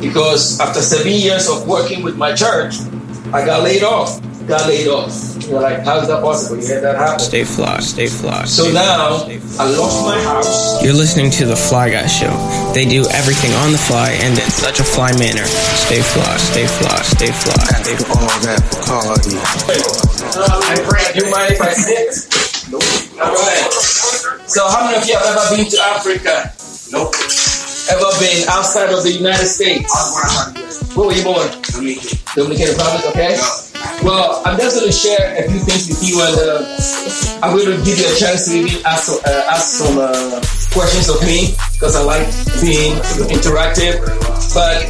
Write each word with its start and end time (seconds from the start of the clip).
because 0.00 0.58
after 0.60 0.80
seven 0.80 1.12
years 1.12 1.48
of 1.48 1.66
working 1.68 2.02
with 2.02 2.16
my 2.16 2.34
church, 2.34 2.80
I 3.32 3.44
got 3.44 3.62
laid 3.62 3.82
off. 3.82 4.20
Got 4.46 4.66
laid 4.66 4.88
off. 4.88 5.12
You're 5.46 5.60
like, 5.60 5.84
how's 5.84 6.08
that 6.08 6.22
possible? 6.22 6.62
Yeah, 6.62 6.80
that 6.80 6.96
happened. 6.96 7.20
Stay 7.20 7.44
fly, 7.44 7.80
stay 7.80 8.06
fly. 8.06 8.44
So 8.44 8.64
stay 8.64 8.74
now 8.74 9.18
fly, 9.18 9.38
fly. 9.38 9.64
I 9.64 9.68
lost 9.76 10.04
my 10.06 10.20
house. 10.22 10.82
You're 10.82 10.94
listening 10.94 11.30
to 11.32 11.44
the 11.44 11.56
Fly 11.56 11.90
Guy 11.90 12.06
Show. 12.06 12.30
They 12.72 12.84
do 12.84 13.04
everything 13.10 13.52
on 13.62 13.72
the 13.72 13.78
fly 13.78 14.10
and 14.22 14.38
in 14.38 14.50
such 14.50 14.80
a 14.80 14.84
fly 14.84 15.12
manner. 15.18 15.44
Stay 15.44 16.02
fly, 16.02 16.36
stay 16.38 16.66
fly, 16.66 17.02
stay 17.02 17.30
fly, 17.30 17.64
stay 17.82 17.96
fly. 17.96 18.22
all 18.22 18.40
that 18.46 18.62
party. 18.86 19.34
Do 21.18 21.24
you 21.24 21.30
mind 21.30 21.52
if 21.52 21.60
I 21.60 21.72
sit? 21.74 22.70
Nope. 22.70 22.82
All 23.20 23.34
right. 23.34 23.72
So 24.46 24.66
how 24.68 24.86
many 24.86 24.98
of 24.98 25.06
you 25.06 25.14
have 25.14 25.26
ever 25.26 25.56
been 25.56 25.70
to 25.70 25.80
Africa? 25.82 26.52
Nope. 26.92 27.14
Ever 27.90 28.06
been 28.22 28.46
outside 28.48 28.94
of 28.94 29.02
the 29.02 29.10
United 29.10 29.50
States? 29.50 29.90
Where 30.94 31.08
were 31.08 31.12
you 31.12 31.24
born? 31.24 31.50
Dominican 32.38 32.70
Republic, 32.70 33.02
okay? 33.10 33.34
Well, 34.06 34.42
I'm 34.46 34.56
just 34.62 34.78
going 34.78 34.86
to 34.86 34.94
share 34.94 35.34
a 35.34 35.50
few 35.50 35.58
things 35.58 35.90
with 35.90 35.98
you, 36.06 36.22
and 36.22 36.38
uh, 36.38 37.42
I'm 37.42 37.50
going 37.50 37.66
to 37.66 37.82
give 37.82 37.98
you 37.98 38.06
a 38.06 38.14
chance 38.14 38.46
to 38.46 38.62
maybe 38.62 38.78
ask, 38.86 39.10
uh, 39.26 39.50
ask 39.50 39.82
some 39.82 39.98
uh, 39.98 40.38
questions 40.70 41.10
of 41.10 41.18
me 41.26 41.58
because 41.74 41.96
I 41.98 42.06
like 42.06 42.30
being 42.62 42.94
interactive. 43.26 43.98
But 44.54 44.86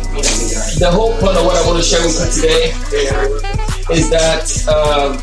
the 0.77 0.93
whole 0.93 1.17
point 1.17 1.41
of 1.41 1.49
what 1.49 1.57
I 1.57 1.65
want 1.67 1.81
to 1.81 1.85
share 1.85 2.05
with 2.05 2.21
you 2.21 2.29
today 2.37 2.69
is 3.97 4.13
that 4.13 4.45
um, 4.69 5.17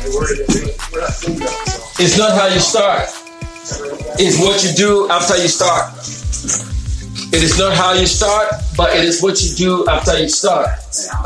it's 2.02 2.18
not 2.18 2.34
how 2.34 2.48
you 2.50 2.58
start, 2.58 3.06
it's 4.18 4.42
what 4.42 4.64
you 4.66 4.74
do 4.74 5.08
after 5.10 5.36
you 5.38 5.46
start. 5.46 5.94
It 7.30 7.42
is 7.42 7.58
not 7.58 7.74
how 7.76 7.92
you 7.92 8.06
start, 8.06 8.48
but 8.74 8.96
it 8.96 9.04
is 9.04 9.22
what 9.22 9.42
you 9.42 9.54
do 9.54 9.86
after 9.86 10.18
you 10.18 10.28
start. 10.28 10.68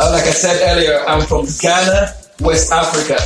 Uh, 0.00 0.10
like 0.10 0.24
I 0.24 0.34
said 0.34 0.58
earlier, 0.74 0.98
I'm 1.06 1.24
from 1.26 1.46
Ghana, 1.60 2.12
West 2.40 2.72
Africa. 2.72 3.22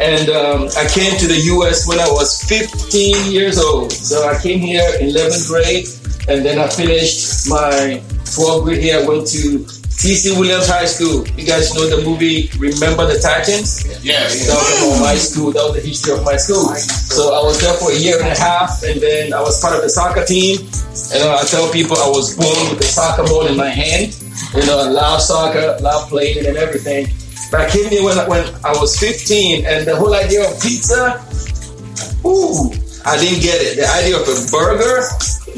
And 0.00 0.28
um, 0.30 0.68
I 0.76 0.88
came 0.88 1.16
to 1.18 1.26
the 1.28 1.38
US 1.54 1.86
when 1.86 2.00
I 2.00 2.08
was 2.10 2.42
15 2.44 3.30
years 3.30 3.60
old. 3.60 3.92
So 3.92 4.28
I 4.28 4.40
came 4.42 4.58
here 4.58 4.90
in 4.98 5.10
11th 5.10 5.46
grade, 5.46 5.86
and 6.28 6.44
then 6.44 6.58
I 6.58 6.66
finished 6.68 7.48
my 7.48 8.02
12th 8.26 8.64
grade 8.64 8.82
here. 8.82 8.98
I 8.98 9.06
went 9.06 9.28
to 9.28 9.64
TC 10.00 10.32
Williams 10.40 10.66
High 10.66 10.86
School. 10.86 11.28
You 11.36 11.44
guys 11.44 11.74
know 11.74 11.84
the 11.84 12.00
movie 12.02 12.48
Remember 12.56 13.04
the 13.04 13.20
Titans? 13.20 13.84
Yeah, 14.00 14.24
That 14.24 14.56
was 14.80 15.00
my 15.00 15.14
school. 15.14 15.52
That 15.52 15.60
was 15.60 15.76
the 15.76 15.84
history 15.84 16.16
of 16.16 16.24
my 16.24 16.40
school. 16.40 16.72
So 16.72 17.36
I 17.36 17.44
was 17.44 17.60
there 17.60 17.76
for 17.76 17.92
a 17.92 17.98
year 18.00 18.16
and 18.16 18.32
a 18.32 18.38
half, 18.38 18.80
and 18.82 18.96
then 18.96 19.34
I 19.34 19.44
was 19.44 19.60
part 19.60 19.76
of 19.76 19.82
the 19.82 19.90
soccer 19.92 20.24
team. 20.24 20.56
And 21.12 21.20
I 21.28 21.44
tell 21.44 21.68
people 21.68 22.00
I 22.00 22.08
was 22.08 22.32
born 22.32 22.72
with 22.72 22.80
a 22.80 22.88
soccer 22.88 23.28
ball 23.28 23.44
in 23.46 23.58
my 23.60 23.68
hand. 23.68 24.16
You 24.56 24.64
know, 24.64 24.80
I 24.80 24.88
love 24.88 25.20
soccer, 25.20 25.76
love 25.84 26.08
playing 26.08 26.38
it 26.38 26.46
and 26.46 26.56
everything. 26.56 27.12
But 27.52 27.60
I 27.60 27.68
came 27.68 27.90
here 27.92 28.00
when, 28.02 28.16
when 28.24 28.48
I 28.64 28.72
was 28.80 28.96
15, 28.96 29.66
and 29.66 29.84
the 29.84 29.96
whole 29.96 30.14
idea 30.16 30.48
of 30.48 30.56
pizza, 30.64 31.20
ooh, 32.24 32.72
I 33.04 33.20
didn't 33.20 33.44
get 33.44 33.60
it. 33.60 33.76
The 33.76 33.88
idea 34.00 34.16
of 34.16 34.24
a 34.24 34.36
burger, 34.48 35.04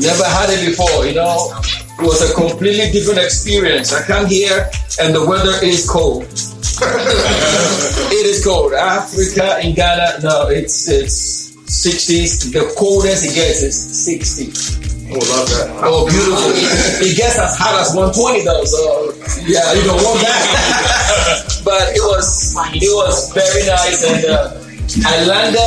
never 0.02 0.26
had 0.26 0.50
it 0.50 0.66
before, 0.66 1.06
you 1.06 1.14
know. 1.14 1.54
It 1.98 2.04
was 2.04 2.30
a 2.30 2.34
completely 2.34 2.90
different 2.90 3.20
experience. 3.20 3.92
I 3.92 4.02
come 4.02 4.26
here, 4.26 4.70
and 5.00 5.14
the 5.14 5.24
weather 5.24 5.54
is 5.62 5.88
cold. 5.88 6.24
it 6.82 8.26
is 8.26 8.44
cold. 8.44 8.72
Africa 8.72 9.60
in 9.62 9.74
Ghana, 9.74 10.20
no, 10.22 10.48
it's 10.48 10.88
it's 10.88 11.52
60s. 11.72 12.52
The 12.52 12.74
coldest 12.78 13.24
it 13.24 13.34
gets 13.34 13.62
is 13.62 13.76
60. 13.76 15.12
Oh, 15.12 15.18
love 15.18 15.48
that. 15.52 15.68
Oh, 15.84 16.08
beautiful. 16.08 16.56
It 17.04 17.16
gets 17.16 17.38
as 17.38 17.56
hot 17.58 17.80
as 17.80 17.94
120 17.94 18.44
though, 18.44 18.64
so 18.64 19.12
yeah, 19.44 19.72
you 19.76 19.84
don't 19.84 20.00
want 20.00 20.20
that. 20.24 21.60
but 21.64 21.92
it 21.92 22.00
was 22.00 22.56
it 22.72 22.88
was 22.88 23.32
very 23.36 23.66
nice, 23.68 24.00
and 24.08 24.24
uh, 24.24 24.56
I 25.04 25.24
landed 25.28 25.60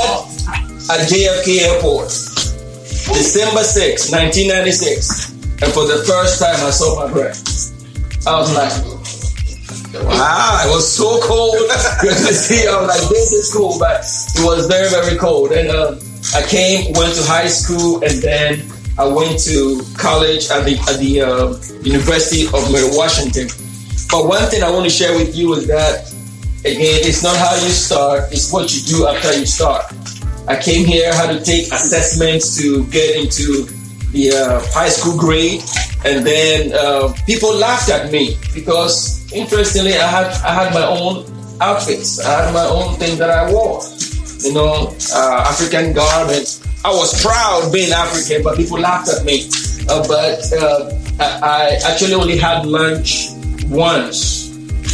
at 0.89 1.05
JFK 1.05 1.69
Airport, 1.69 2.09
December 3.13 3.63
6, 3.63 4.11
1996, 4.11 5.34
and 5.61 5.71
for 5.71 5.87
the 5.87 6.03
first 6.07 6.39
time 6.41 6.55
I 6.55 6.71
saw 6.71 7.05
my 7.05 7.11
breath. 7.11 7.39
I 8.27 8.39
was 8.39 8.53
like, 8.55 8.73
wow, 10.03 10.65
it 10.65 10.69
was 10.73 10.91
so 10.91 11.19
cold. 11.21 11.55
Good 12.01 12.17
to 12.27 12.33
see. 12.33 12.67
I 12.67 12.79
was 12.79 12.87
like, 12.87 13.09
this 13.09 13.31
is 13.31 13.53
cool, 13.53 13.77
but 13.79 14.01
it 14.01 14.43
was 14.43 14.67
very, 14.67 14.89
very 14.89 15.17
cold. 15.17 15.51
And 15.51 15.69
uh, 15.69 15.95
I 16.33 16.41
came, 16.47 16.91
went 16.93 17.13
to 17.15 17.23
high 17.23 17.47
school, 17.47 18.03
and 18.03 18.21
then 18.21 18.65
I 18.97 19.05
went 19.07 19.39
to 19.43 19.83
college 19.97 20.49
at 20.49 20.65
the 20.65 20.79
at 20.89 20.99
the 20.99 21.21
uh, 21.21 21.53
University 21.83 22.47
of 22.47 22.71
Mary 22.71 22.89
Washington. 22.91 23.47
But 24.09 24.27
one 24.27 24.43
thing 24.49 24.63
I 24.63 24.71
want 24.71 24.85
to 24.85 24.89
share 24.89 25.15
with 25.15 25.35
you 25.35 25.53
is 25.53 25.67
that 25.67 26.11
again, 26.61 27.05
it's 27.05 27.21
not 27.23 27.35
how 27.37 27.53
you 27.55 27.69
start; 27.69 28.31
it's 28.31 28.51
what 28.51 28.73
you 28.73 28.81
do 28.81 29.07
after 29.07 29.37
you 29.37 29.45
start. 29.45 29.85
I 30.47 30.59
came 30.59 30.85
here, 30.85 31.13
had 31.13 31.37
to 31.37 31.43
take 31.43 31.71
assessments 31.71 32.57
to 32.57 32.85
get 32.87 33.17
into 33.17 33.67
the 34.15 34.31
uh, 34.31 34.63
high 34.71 34.87
school 34.87 35.17
grade, 35.19 35.61
and 36.05 36.25
then 36.25 36.71
uh, 36.73 37.11
people 37.27 37.53
laughed 37.53 37.89
at 37.91 38.11
me 38.11 38.37
because, 38.55 39.27
interestingly, 39.33 39.93
I 39.93 40.07
had 40.07 40.27
I 40.41 40.51
had 40.55 40.73
my 40.73 40.87
own 40.87 41.27
outfits. 41.59 42.23
I 42.23 42.45
had 42.45 42.53
my 42.53 42.65
own 42.65 42.95
thing 42.95 43.19
that 43.19 43.29
I 43.29 43.51
wore. 43.51 43.83
You 44.39 44.53
know, 44.53 44.95
uh, 45.13 45.51
African 45.51 45.93
garments. 45.93 46.63
I 46.85 46.89
was 46.89 47.21
proud 47.21 47.71
being 47.73 47.91
African, 47.91 48.43
but 48.43 48.55
people 48.57 48.79
laughed 48.79 49.09
at 49.09 49.25
me. 49.25 49.49
Uh, 49.89 50.05
but 50.07 50.41
uh, 50.53 50.91
I, 51.19 51.27
I 51.43 51.91
actually 51.91 52.13
only 52.13 52.37
had 52.37 52.65
lunch 52.65 53.29
once 53.67 54.45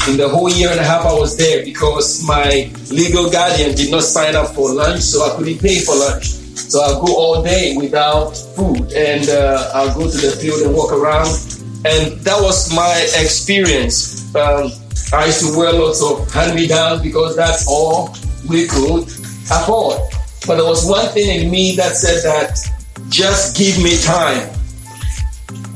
in 0.07 0.17
the 0.17 0.27
whole 0.27 0.49
year 0.49 0.71
and 0.71 0.79
a 0.79 0.83
half 0.83 1.05
I 1.05 1.13
was 1.13 1.37
there 1.37 1.63
because 1.63 2.25
my 2.25 2.71
legal 2.89 3.29
guardian 3.29 3.75
did 3.75 3.91
not 3.91 4.03
sign 4.03 4.35
up 4.35 4.55
for 4.55 4.73
lunch, 4.73 5.01
so 5.01 5.21
I 5.21 5.35
couldn't 5.37 5.59
pay 5.59 5.79
for 5.79 5.95
lunch. 5.95 6.40
So 6.55 6.81
I'll 6.81 7.05
go 7.05 7.15
all 7.15 7.43
day 7.43 7.75
without 7.77 8.31
food 8.31 8.91
and 8.93 9.27
uh, 9.29 9.71
I'll 9.73 9.93
go 9.93 10.09
to 10.09 10.17
the 10.17 10.31
field 10.31 10.61
and 10.61 10.75
walk 10.75 10.91
around. 10.91 11.27
And 11.83 12.19
that 12.21 12.39
was 12.41 12.73
my 12.73 12.93
experience. 13.19 14.33
Um, 14.35 14.71
I 15.13 15.25
used 15.25 15.45
to 15.45 15.57
wear 15.57 15.73
lots 15.73 16.01
of 16.03 16.31
hand 16.31 16.55
me 16.55 16.67
downs 16.67 17.01
because 17.01 17.35
that's 17.35 17.67
all 17.67 18.15
we 18.47 18.67
could 18.67 19.03
afford. 19.51 19.99
But 20.47 20.55
there 20.55 20.65
was 20.65 20.87
one 20.87 21.07
thing 21.09 21.41
in 21.43 21.51
me 21.51 21.75
that 21.75 21.95
said 21.95 22.23
that 22.23 22.57
just 23.09 23.57
give 23.57 23.81
me 23.83 23.97
time. 24.01 24.47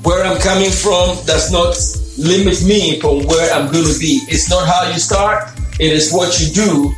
Where 0.03 0.23
I'm 0.23 0.39
coming 0.39 0.71
from 0.71 1.17
does 1.25 1.51
not 1.51 1.75
limit 2.17 2.63
me 2.63 2.99
from 2.99 3.25
where 3.27 3.53
I'm 3.53 3.71
going 3.71 3.91
to 3.91 3.99
be. 3.99 4.21
It's 4.29 4.49
not 4.49 4.67
how 4.67 4.89
you 4.91 4.99
start, 4.99 5.49
it 5.79 5.91
is 5.91 6.13
what 6.13 6.39
you 6.39 6.53
do 6.53 6.93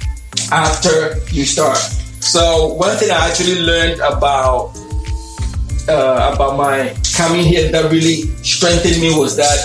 after 0.52 1.18
you 1.32 1.46
start. 1.46 1.80
So 2.28 2.74
one 2.74 2.98
thing 2.98 3.10
I 3.10 3.30
actually 3.30 3.62
learned 3.62 4.02
about 4.02 4.76
uh, 5.88 6.36
about 6.36 6.58
my 6.58 6.94
coming 7.16 7.46
here 7.46 7.72
that 7.72 7.90
really 7.90 8.28
strengthened 8.44 9.00
me 9.00 9.18
was 9.18 9.38
that 9.38 9.56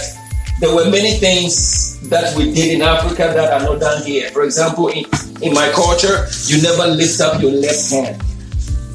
there 0.60 0.72
were 0.72 0.88
many 0.88 1.18
things 1.18 1.98
that 2.08 2.36
we 2.36 2.54
did 2.54 2.78
in 2.78 2.82
Africa 2.82 3.32
that 3.34 3.52
are 3.52 3.66
not 3.66 3.80
done 3.80 4.06
here. 4.06 4.30
For 4.30 4.44
example, 4.44 4.86
in, 4.94 5.04
in 5.42 5.52
my 5.52 5.72
culture, 5.74 6.28
you 6.46 6.62
never 6.62 6.86
lift 6.86 7.20
up 7.20 7.42
your 7.42 7.50
left 7.50 7.90
hand. 7.90 8.22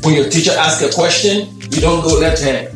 When 0.01 0.16
your 0.16 0.29
teacher 0.29 0.56
asks 0.56 0.81
a 0.81 0.94
question, 0.95 1.51
you 1.67 1.81
don't 1.81 2.07
go 2.07 2.17
left 2.17 2.41
hand. 2.41 2.67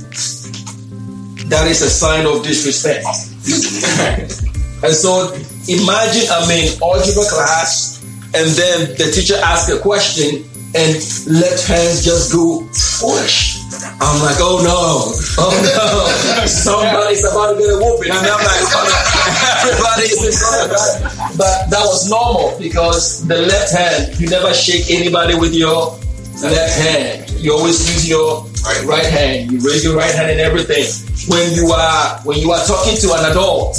That 1.48 1.72
is 1.72 1.82
a 1.82 1.90
sign 1.90 2.26
of 2.26 2.44
disrespect. 2.44 3.08
and 4.84 4.92
so 4.92 5.32
imagine 5.72 6.28
I'm 6.36 6.52
in 6.52 6.68
algebra 6.84 7.24
class 7.32 8.04
and 8.36 8.52
then 8.60 8.98
the 8.98 9.10
teacher 9.16 9.40
asks 9.42 9.72
a 9.72 9.80
question 9.80 10.44
and 10.74 10.96
left 11.28 11.68
hands 11.68 12.04
just 12.04 12.32
go 12.32 12.64
push. 13.02 13.60
I'm 14.00 14.22
like, 14.22 14.38
oh 14.40 14.62
no, 14.64 15.12
oh 15.42 15.52
no, 15.52 16.46
somebody's 16.48 17.24
about 17.26 17.54
to 17.54 17.60
get 17.60 17.70
a 17.70 17.78
whooping. 17.78 18.12
And 18.12 18.20
I'm 18.24 18.40
like, 18.40 18.66
oh, 18.72 18.88
no. 18.88 19.70
everybody 19.70 20.08
in 20.28 20.32
front 20.34 20.64
of 20.64 20.70
that. 20.72 21.36
But 21.38 21.70
that 21.70 21.84
was 21.86 22.10
normal 22.10 22.58
because 22.60 23.28
the 23.28 23.38
left 23.38 23.72
hand, 23.74 24.20
you 24.20 24.28
never 24.30 24.54
shake 24.54 24.90
anybody 24.90 25.36
with 25.36 25.54
your 25.54 25.98
left 26.42 26.78
hand. 26.80 27.30
You 27.38 27.54
always 27.54 27.80
use 27.90 28.08
your 28.10 28.46
Right. 28.64 28.86
right 28.86 29.06
hand. 29.06 29.52
You 29.52 29.60
raise 29.60 29.84
your 29.84 29.98
right 29.98 30.14
hand 30.14 30.30
and 30.30 30.40
everything. 30.40 30.86
When 31.28 31.54
you 31.56 31.72
are 31.72 32.20
when 32.24 32.38
you 32.38 32.52
are 32.52 32.64
talking 32.66 32.96
to 32.98 33.14
an 33.14 33.32
adult 33.32 33.76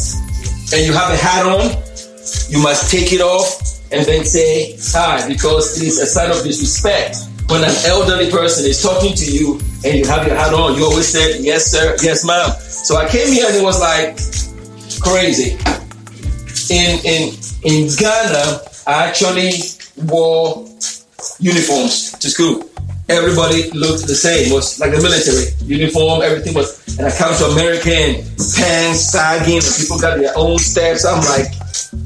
and 0.75 0.85
you 0.85 0.93
have 0.93 1.11
a 1.13 1.17
hat 1.17 1.47
on, 1.47 1.71
you 2.51 2.61
must 2.61 2.91
take 2.91 3.13
it 3.13 3.21
off 3.21 3.79
and 3.93 4.07
then 4.07 4.25
say 4.25 4.77
hi 4.81 5.27
because 5.29 5.81
it 5.81 5.87
is 5.87 6.01
a 6.01 6.07
sign 6.07 6.31
of 6.31 6.43
disrespect. 6.43 7.17
When 7.49 7.63
an 7.63 7.75
elderly 7.85 8.31
person 8.31 8.65
is 8.65 8.83
talking 8.83 9.15
to 9.15 9.25
you 9.31 9.61
and 9.85 9.99
you 9.99 10.07
have 10.07 10.27
your 10.27 10.37
hat 10.37 10.55
on, 10.55 10.77
you 10.77 10.85
always 10.85 11.09
say 11.09 11.41
yes 11.41 11.71
sir, 11.71 11.97
yes 12.03 12.25
ma'am. 12.25 12.51
So 12.61 12.97
I 12.97 13.09
came 13.09 13.29
here 13.29 13.47
and 13.47 13.57
it 13.57 13.63
was 13.63 13.81
like 13.81 14.17
crazy. 15.01 15.59
In 16.73 16.99
in 17.05 17.35
in 17.65 17.91
Ghana, 17.97 18.63
I 18.87 19.07
actually 19.07 19.53
wore 20.09 20.67
uniforms 21.39 22.13
to 22.13 22.31
school. 22.31 22.69
everybody 23.09 23.71
looked 23.71 24.07
the 24.07 24.15
same. 24.15 24.49
It 24.49 24.53
was 24.53 24.81
like 24.81 24.93
the 24.93 25.03
military 25.03 25.53
uniform. 25.65 26.23
Everything 26.23 26.55
was, 26.55 26.99
and 26.99 27.07
I 27.07 27.11
come 27.17 27.35
to 27.37 27.45
American 27.53 28.25
pants 28.57 29.13
sagging, 29.13 29.59
and 29.59 29.75
people 29.77 29.99
got 29.99 30.19
their 30.19 30.33
own 30.37 30.59
steps. 30.59 31.05
I'm 31.05 31.23
like, 31.25 31.53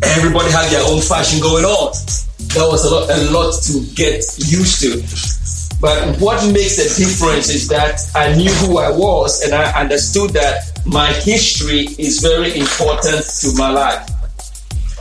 everybody 0.02 0.50
had 0.50 0.70
their 0.70 0.82
own 0.86 1.00
fashion 1.00 1.40
going 1.40 1.64
on. 1.64 1.92
That 2.54 2.66
was 2.68 2.84
a 2.84 2.94
lot, 2.94 3.10
a 3.10 3.30
lot 3.30 3.54
to 3.64 3.80
get 3.94 4.24
used 4.38 4.80
to. 4.82 5.00
But 5.80 6.18
what 6.20 6.40
makes 6.52 6.78
a 6.78 6.88
difference 6.96 7.50
is 7.50 7.68
that 7.68 8.00
I 8.14 8.34
knew 8.34 8.50
who 8.64 8.78
I 8.78 8.90
was 8.90 9.42
and 9.42 9.54
I 9.54 9.70
understood 9.78 10.30
that 10.30 10.80
my 10.86 11.12
history 11.12 11.88
is 11.98 12.20
very 12.20 12.56
important 12.58 13.24
to 13.40 13.52
my 13.56 13.70
life. 13.70 14.08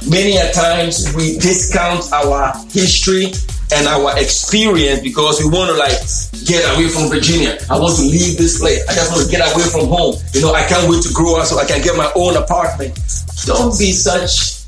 Many 0.09 0.37
a 0.37 0.51
times 0.51 1.15
we 1.15 1.37
discount 1.39 2.11
our 2.11 2.53
history 2.71 3.31
and 3.73 3.87
our 3.87 4.19
experience 4.19 5.01
because 5.01 5.41
we 5.41 5.49
want 5.49 5.71
to 5.71 5.77
like 5.77 5.97
get 6.45 6.61
away 6.75 6.89
from 6.89 7.09
Virginia. 7.09 7.57
I 7.71 7.79
want 7.79 7.95
to 7.97 8.03
leave 8.03 8.37
this 8.37 8.59
place. 8.59 8.85
I 8.87 8.93
just 8.93 9.11
want 9.11 9.25
to 9.25 9.31
get 9.31 9.41
away 9.41 9.63
from 9.63 9.87
home. 9.87 10.15
You 10.33 10.41
know, 10.41 10.53
I 10.53 10.67
can't 10.67 10.89
wait 10.89 11.01
to 11.03 11.13
grow 11.13 11.39
up 11.39 11.47
so 11.47 11.57
I 11.57 11.65
can 11.65 11.81
get 11.81 11.95
my 11.95 12.11
own 12.15 12.35
apartment. 12.35 12.99
Don't 13.45 13.77
be 13.79 13.91
such 13.93 14.64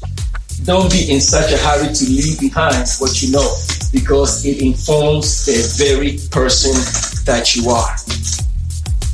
don't 0.68 0.92
be 0.92 1.10
in 1.10 1.22
such 1.22 1.54
a 1.54 1.58
hurry 1.58 1.94
to 1.94 2.06
leave 2.12 2.38
behind 2.42 2.86
what 3.00 3.24
you 3.24 3.32
know 3.32 3.56
because 3.94 4.46
it 4.46 4.62
informs 4.62 5.46
the 5.46 5.64
very 5.80 6.20
person 6.30 6.76
that 7.24 7.56
you 7.56 7.72
are. 7.72 7.96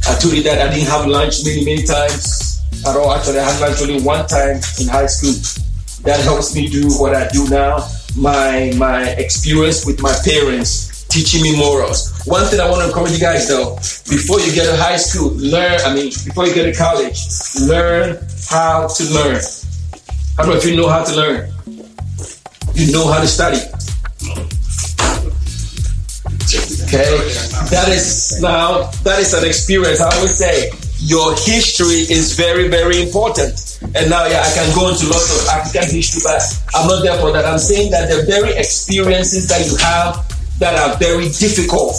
I 0.09 0.17
told 0.17 0.33
you 0.33 0.41
that 0.49 0.57
I 0.57 0.73
didn't 0.73 0.89
have 0.89 1.05
lunch 1.05 1.45
many, 1.45 1.63
many 1.63 1.83
times 1.83 2.59
at 2.87 2.97
all. 2.97 3.13
Actually, 3.13 3.37
I 3.37 3.51
had 3.51 3.61
lunch 3.61 3.79
only 3.83 4.01
one 4.01 4.25
time 4.25 4.57
in 4.81 4.89
high 4.89 5.05
school. 5.05 5.37
That 6.01 6.21
helps 6.25 6.55
me 6.55 6.67
do 6.67 6.89
what 6.97 7.13
I 7.13 7.29
do 7.29 7.47
now. 7.47 7.87
My 8.17 8.73
my 8.75 9.09
experience 9.21 9.85
with 9.85 10.01
my 10.01 10.13
parents 10.25 11.05
teaching 11.05 11.43
me 11.43 11.55
morals. 11.55 12.25
One 12.25 12.45
thing 12.47 12.61
I 12.61 12.69
want 12.69 12.81
to 12.81 12.87
encourage 12.87 13.13
you 13.13 13.19
guys 13.19 13.47
though, 13.47 13.75
before 14.09 14.41
you 14.41 14.51
get 14.55 14.65
to 14.65 14.75
high 14.75 14.97
school, 14.97 15.29
learn, 15.37 15.79
I 15.85 15.93
mean, 15.93 16.09
before 16.25 16.47
you 16.47 16.55
get 16.55 16.65
to 16.65 16.73
college, 16.73 17.21
learn 17.61 18.17
how 18.49 18.87
to 18.87 19.03
learn. 19.13 19.41
How 20.37 20.45
about 20.45 20.57
if 20.57 20.65
you 20.65 20.75
know 20.75 20.89
how 20.89 21.03
to 21.03 21.15
learn? 21.15 21.51
You 22.73 22.91
know 22.91 23.11
how 23.11 23.21
to 23.21 23.27
study. 23.27 23.61
Okay, 26.83 27.09
that 27.69 27.89
is 27.89 28.41
now 28.41 28.89
that 29.03 29.19
is 29.19 29.33
an 29.33 29.45
experience. 29.45 30.01
I 30.01 30.09
always 30.15 30.37
say 30.37 30.71
your 30.97 31.35
history 31.35 32.07
is 32.09 32.33
very, 32.33 32.67
very 32.67 33.01
important. 33.01 33.77
And 33.93 34.09
now, 34.09 34.25
yeah, 34.25 34.41
I 34.41 34.51
can 34.55 34.73
go 34.73 34.89
into 34.89 35.05
lots 35.05 35.29
of 35.29 35.47
African 35.49 35.93
history, 35.93 36.21
but 36.23 36.41
I'm 36.73 36.87
not 36.87 37.03
there 37.03 37.19
for 37.19 37.31
that. 37.33 37.45
I'm 37.45 37.59
saying 37.59 37.91
that 37.91 38.09
the 38.09 38.23
very 38.25 38.55
experiences 38.55 39.47
that 39.49 39.67
you 39.69 39.75
have 39.77 40.23
that 40.59 40.73
are 40.79 40.97
very 40.97 41.29
difficult. 41.29 41.93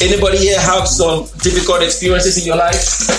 Anybody 0.00 0.38
here 0.38 0.60
have 0.60 0.86
some 0.86 1.24
difficult 1.42 1.82
experiences 1.82 2.38
in 2.38 2.44
your 2.46 2.56
life? 2.56 3.10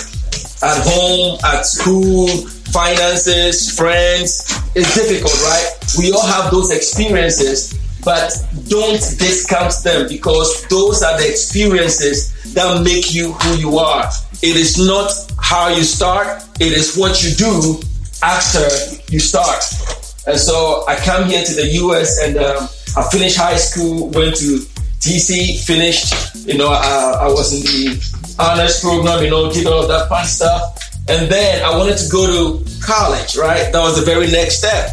At 0.62 0.78
home, 0.86 1.38
at 1.44 1.66
school, 1.66 2.28
finances, 2.72 3.70
friends. 3.76 4.44
It's 4.74 4.94
difficult, 4.94 5.34
right? 5.42 5.68
We 5.98 6.12
all 6.12 6.26
have 6.26 6.50
those 6.50 6.70
experiences, 6.70 7.74
but 8.04 8.32
don't 8.68 9.00
discount 9.18 9.74
them 9.82 10.08
because 10.08 10.66
those 10.68 11.02
are 11.02 11.18
the 11.18 11.28
experiences 11.28 12.32
that 12.54 12.82
make 12.82 13.14
you 13.14 13.32
who 13.32 13.56
you 13.56 13.78
are. 13.78 14.08
It 14.42 14.56
is 14.56 14.78
not 14.78 15.10
how 15.40 15.68
you 15.68 15.82
start, 15.82 16.42
it 16.60 16.72
is 16.72 16.96
what 16.96 17.22
you 17.24 17.34
do 17.34 17.80
after 18.22 18.66
you 19.10 19.20
start. 19.20 19.64
And 20.26 20.38
so 20.38 20.84
I 20.86 20.96
come 20.96 21.28
here 21.28 21.44
to 21.44 21.54
the 21.54 21.66
US 21.82 22.18
and 22.22 22.36
um, 22.36 22.68
I 22.96 23.08
finished 23.10 23.36
high 23.36 23.56
school, 23.56 24.10
went 24.10 24.36
to 24.36 24.58
TC, 25.00 25.64
finished, 25.64 26.46
you 26.46 26.58
know, 26.58 26.68
I, 26.68 27.18
I 27.22 27.26
was 27.28 27.52
in 27.54 27.62
the 27.62 28.36
honors 28.38 28.80
program, 28.80 29.22
you 29.22 29.30
know, 29.30 29.50
did 29.52 29.66
all 29.66 29.82
of 29.82 29.88
that 29.88 30.08
fun 30.08 30.26
stuff. 30.26 30.87
And 31.08 31.30
then 31.30 31.64
I 31.64 31.76
wanted 31.76 31.96
to 31.98 32.08
go 32.10 32.26
to 32.26 32.64
college, 32.84 33.36
right? 33.36 33.72
That 33.72 33.80
was 33.80 33.98
the 33.98 34.04
very 34.04 34.30
next 34.30 34.58
step. 34.58 34.90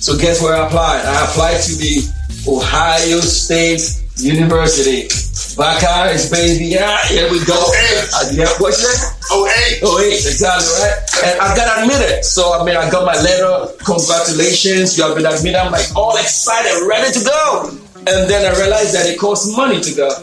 So 0.00 0.16
guess 0.16 0.42
where 0.42 0.54
I 0.54 0.66
applied? 0.66 1.04
I 1.04 1.24
applied 1.24 1.60
to 1.62 1.74
the 1.74 2.06
Ohio 2.46 3.20
State 3.20 3.82
University. 4.16 5.08
Buckeyes, 5.56 6.30
baby. 6.30 6.66
Yeah, 6.66 6.98
here 7.06 7.30
we 7.30 7.44
go. 7.44 7.56
Uh, 7.56 8.28
yeah, 8.32 8.46
what's 8.58 8.80
that? 8.84 9.16
Oh, 9.30 9.48
eight. 9.66 9.80
Oh, 9.82 9.98
eight, 10.00 10.20
exactly, 10.20 10.68
right? 10.84 11.32
And 11.32 11.40
I 11.40 11.56
got 11.56 11.82
admitted. 11.82 12.24
So, 12.24 12.58
I 12.58 12.64
mean, 12.64 12.76
I 12.76 12.88
got 12.90 13.04
my 13.04 13.16
letter. 13.20 13.72
Congratulations, 13.84 14.96
you 14.96 15.04
have 15.04 15.16
been 15.16 15.26
admitted. 15.26 15.56
I'm 15.56 15.72
like 15.72 15.88
all 15.96 16.16
excited, 16.16 16.86
ready 16.86 17.10
to 17.18 17.24
go. 17.24 17.85
And 18.08 18.30
then 18.30 18.46
I 18.46 18.56
realized 18.56 18.94
that 18.94 19.06
it 19.06 19.18
costs 19.18 19.56
money 19.56 19.80
to 19.80 19.94
go. 19.94 20.06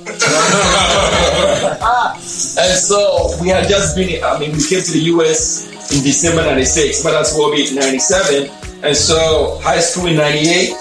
and 2.63 2.79
so 2.79 3.35
we 3.41 3.49
had 3.49 3.67
just 3.67 3.97
been, 3.97 4.23
I 4.23 4.39
mean, 4.39 4.53
we 4.53 4.63
came 4.63 4.81
to 4.81 4.91
the 4.91 5.03
US 5.15 5.67
in 5.91 6.01
December 6.01 6.43
96, 6.43 7.03
but 7.03 7.11
that's 7.11 7.37
what 7.37 7.51
we 7.51 7.75
97. 7.75 8.49
And 8.83 8.95
so 8.95 9.59
high 9.61 9.81
school 9.81 10.07
in 10.07 10.15
98, 10.15 10.71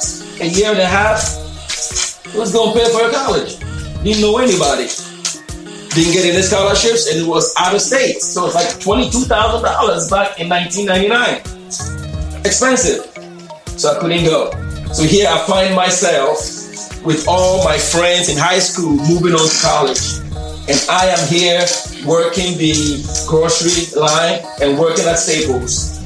a 0.43 0.47
year 0.47 0.71
and 0.71 0.79
a 0.79 0.87
half, 0.87 1.43
was 2.37 2.53
gonna 2.53 2.73
pay 2.73 2.89
for 2.93 3.01
your 3.01 3.11
college. 3.11 3.59
Didn't 4.05 4.23
know 4.23 4.39
anybody. 4.39 4.87
Didn't 5.95 6.13
get 6.15 6.25
any 6.25 6.43
scholarships, 6.43 7.11
and 7.11 7.21
it 7.21 7.27
was 7.29 7.53
out 7.59 7.75
of 7.75 7.81
state. 7.81 8.23
So 8.23 8.47
it's 8.47 8.55
like 8.55 8.81
twenty-two 8.81 9.25
thousand 9.29 9.63
dollars 9.63 10.09
back 10.09 10.41
in 10.41 10.49
1999. 10.49 12.47
Expensive. 12.47 13.05
So 13.79 13.95
I 13.95 13.99
couldn't 14.01 14.25
go. 14.25 14.51
So 14.93 15.03
here 15.03 15.29
I 15.29 15.39
find 15.47 15.75
myself 15.77 16.62
with 17.05 17.27
all 17.27 17.65
my 17.65 17.79
friends 17.79 18.29
in 18.29 18.39
high 18.39 18.59
school 18.59 18.97
moving 18.97 19.35
on 19.35 19.49
to 19.49 19.59
college. 19.63 20.19
And 20.71 20.79
I 20.89 21.07
am 21.11 21.27
here 21.27 21.67
working 22.07 22.57
the 22.59 23.03
grocery 23.27 23.91
line 23.99 24.41
and 24.63 24.79
working 24.79 25.07
at 25.07 25.19
Staples. 25.19 25.99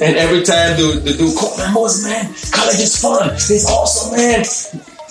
And 0.00 0.16
every 0.16 0.42
time 0.42 0.76
the, 0.76 1.00
the 1.02 1.14
dude 1.14 1.36
call 1.36 1.56
man, 1.58 1.74
Moses, 1.74 2.04
man, 2.04 2.24
college 2.50 2.78
is 2.78 3.00
fun. 3.00 3.30
It's 3.34 3.66
awesome, 3.66 4.16
man. 4.16 4.44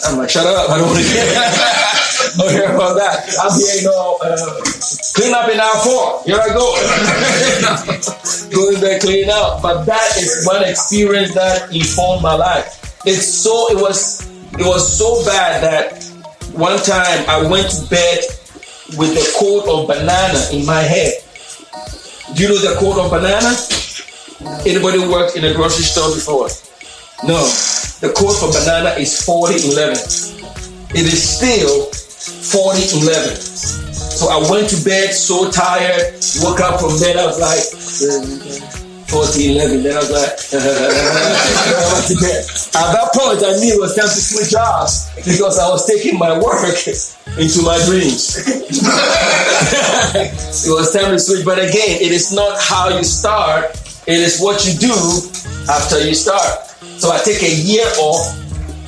I'm 0.04 0.18
like, 0.18 0.30
shut 0.30 0.45
up. 0.45 0.69
I 0.69 0.78
don't 0.78 0.88
want 0.88 1.00
to 1.00 1.06
hear 1.06 1.25
that. 1.25 1.98
hear 2.50 2.75
about 2.75 2.95
that. 2.95 3.24
I'm 3.39 3.54
here, 3.60 3.75
you 3.75 3.83
know, 3.88 4.18
uh, 4.22 4.62
clean 5.16 5.33
up 5.33 5.50
in 5.50 5.60
our 5.60 5.78
four. 5.83 6.24
Here 6.25 6.39
I 6.39 6.48
go. 6.51 6.75
Going 8.56 8.80
there, 8.81 9.00
clean 9.00 9.30
up. 9.30 9.62
But 9.62 9.86
that 9.86 10.18
is 10.18 10.48
one 10.48 10.63
experience 10.63 11.33
that 11.36 11.74
informed 11.74 12.24
my 12.24 12.36
life. 12.36 12.81
It's 13.06 13.27
so, 13.27 13.71
it 13.71 13.81
was, 13.81 14.30
it 14.53 14.65
was 14.65 14.98
so 14.98 15.25
bad 15.25 15.63
that 15.63 16.03
one 16.53 16.77
time 16.77 17.25
I 17.27 17.42
went 17.50 17.69
to 17.71 17.89
bed 17.89 18.19
with 18.98 19.15
the 19.15 19.25
coat 19.39 19.65
of 19.68 19.88
banana 19.88 20.39
in 20.51 20.65
my 20.65 20.81
head. 20.81 21.13
Do 22.36 22.44
you 22.44 22.50
know 22.50 22.59
the 22.59 22.75
coat 22.77 23.00
of 23.00 23.09
banana? 23.09 23.56
Anybody 24.65 25.00
worked 25.00 25.36
in 25.36 25.45
a 25.45 25.53
grocery 25.53 25.83
store 25.83 26.13
before? 26.13 26.49
No. 27.28 27.42
The 28.02 28.14
code 28.14 28.35
for 28.37 28.52
banana 28.52 28.90
is 28.99 29.21
4011. 29.23 29.97
It 30.94 31.06
is 31.06 31.21
still 31.21 31.85
4011. 31.90 33.35
So 33.37 34.30
I 34.30 34.37
went 34.52 34.69
to 34.69 34.83
bed 34.83 35.14
so 35.14 35.49
tired, 35.49 36.21
woke 36.44 36.59
up 36.59 36.80
from 36.80 36.99
bed, 36.99 37.18
I 37.18 37.26
was 37.26 37.40
like, 37.42 37.66
4011. 39.11 39.83
Then 39.83 39.91
I 39.91 39.99
was 39.99 40.11
like. 40.11 40.39
At 42.71 42.95
that 42.95 43.11
point, 43.13 43.44
I 43.44 43.59
knew 43.59 43.75
it 43.75 43.80
was 43.80 43.95
time 43.95 44.07
to 44.07 44.15
switch 44.15 44.51
jobs 44.51 45.11
because 45.15 45.59
I 45.59 45.68
was 45.69 45.85
taking 45.85 46.18
my 46.18 46.39
work 46.39 46.63
into 47.37 47.61
my 47.61 47.77
dreams. 47.85 48.37
it 50.15 50.71
was 50.71 50.94
time 50.94 51.11
to 51.11 51.19
switch. 51.19 51.44
But 51.44 51.59
again, 51.59 51.99
it 52.01 52.11
is 52.11 52.31
not 52.33 52.57
how 52.59 52.89
you 52.89 53.03
start, 53.03 53.75
it 54.07 54.19
is 54.19 54.39
what 54.39 54.65
you 54.65 54.73
do 54.80 54.94
after 55.69 55.99
you 55.99 56.15
start. 56.15 56.68
So 56.97 57.11
I 57.11 57.19
take 57.19 57.44
a 57.44 57.53
year 57.53 57.85
off. 57.99 58.37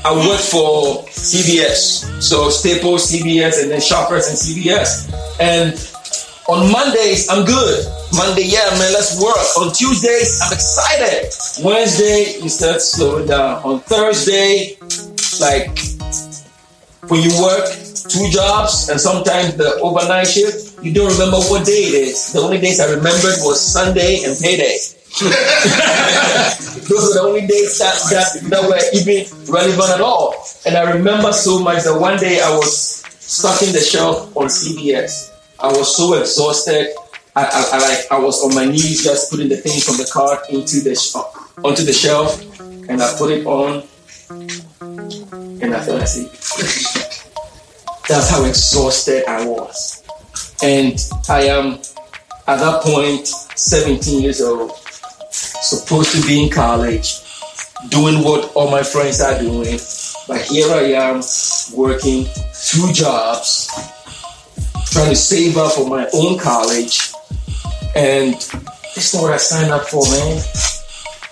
I 0.06 0.12
work 0.12 0.40
for 0.40 1.04
CVS. 1.08 2.22
So 2.22 2.50
Staples, 2.50 3.10
CVS, 3.12 3.62
and 3.62 3.72
then 3.72 3.80
Shoppers 3.80 4.28
and 4.28 4.38
CVS. 4.38 5.08
And 5.40 5.74
on 6.50 6.72
Mondays, 6.72 7.30
I'm 7.30 7.46
good. 7.46 7.86
Monday, 8.14 8.44
yeah, 8.46 8.70
man, 8.78 8.92
let's 8.94 9.20
work. 9.22 9.38
On 9.60 9.74
Tuesdays, 9.74 10.40
I'm 10.44 10.54
excited. 10.54 11.32
Wednesday, 11.64 12.40
you 12.42 12.50
start 12.50 12.82
slowing 12.82 13.28
down. 13.28 13.64
On 13.64 13.80
Thursday, 13.80 14.76
like 15.40 15.72
when 17.08 17.22
you 17.22 17.32
work 17.42 17.66
two 18.10 18.30
jobs 18.30 18.90
and 18.90 19.00
sometimes 19.00 19.56
the 19.56 19.80
overnight 19.82 20.28
shift, 20.28 20.84
you 20.84 20.94
don't 20.94 21.12
remember 21.14 21.38
what 21.48 21.66
day 21.66 21.88
it 21.90 21.94
is. 21.94 22.34
The 22.34 22.40
only 22.40 22.60
days 22.60 22.80
I 22.80 22.90
remembered 22.92 23.40
was 23.40 23.62
Sunday 23.62 24.24
and 24.24 24.38
payday. 24.40 24.78
Those 26.90 27.08
were 27.08 27.14
the 27.14 27.24
only 27.24 27.48
days 27.48 27.80
that, 27.80 27.96
that, 28.12 28.50
that 28.50 28.64
were 28.68 28.82
even 28.94 29.26
relevant 29.48 29.90
at 29.90 30.02
all. 30.02 30.36
And 30.66 30.76
I 30.76 30.92
remember 30.92 31.32
so 31.32 31.60
much 31.60 31.84
that 31.84 31.98
one 31.98 32.20
day 32.20 32.42
I 32.42 32.50
was 32.56 33.04
stocking 33.20 33.72
the 33.72 33.80
shelf 33.80 34.36
on 34.36 34.48
CVS. 34.48 35.33
I 35.64 35.68
was 35.68 35.96
so 35.96 36.14
exhausted. 36.16 36.94
I, 37.38 37.46
I, 37.46 37.70
I, 37.72 37.80
like 37.80 38.12
I 38.12 38.20
was 38.20 38.44
on 38.44 38.54
my 38.54 38.66
knees 38.66 39.02
just 39.02 39.32
putting 39.32 39.48
the 39.48 39.56
things 39.56 39.86
from 39.86 39.96
the 39.96 40.10
cart 40.12 40.50
into 40.50 40.82
the 40.82 40.94
sh- 40.94 41.16
uh, 41.16 41.24
onto 41.66 41.84
the 41.84 41.94
shelf, 41.94 42.38
and 42.60 43.02
I 43.02 43.16
put 43.18 43.32
it 43.32 43.46
on, 43.46 43.84
and 44.30 45.74
I 45.74 45.80
fell 45.80 45.98
asleep. 45.98 46.32
That's 48.10 48.30
how 48.30 48.44
exhausted 48.44 49.24
I 49.26 49.46
was. 49.48 50.04
And 50.62 51.00
I 51.30 51.44
am 51.44 51.80
at 52.46 52.58
that 52.58 52.82
point 52.84 53.26
17 53.26 54.22
years 54.22 54.42
old, 54.42 54.76
supposed 55.32 56.12
to 56.12 56.28
be 56.28 56.44
in 56.44 56.50
college, 56.50 57.22
doing 57.88 58.22
what 58.22 58.52
all 58.54 58.70
my 58.70 58.84
friends 58.84 59.22
are 59.22 59.40
doing. 59.40 59.80
But 60.28 60.42
here 60.42 60.70
I 60.74 60.92
am 61.08 61.22
working 61.74 62.28
two 62.54 62.92
jobs, 62.92 63.70
trying 64.94 65.10
to 65.10 65.16
save 65.16 65.58
up 65.58 65.72
for 65.72 65.90
my 65.90 66.08
own 66.14 66.38
college. 66.38 67.12
And 67.96 68.36
this 68.94 69.12
is 69.12 69.20
what 69.20 69.34
I 69.34 69.38
signed 69.38 69.72
up 69.72 69.88
for, 69.88 70.04
man. 70.06 70.38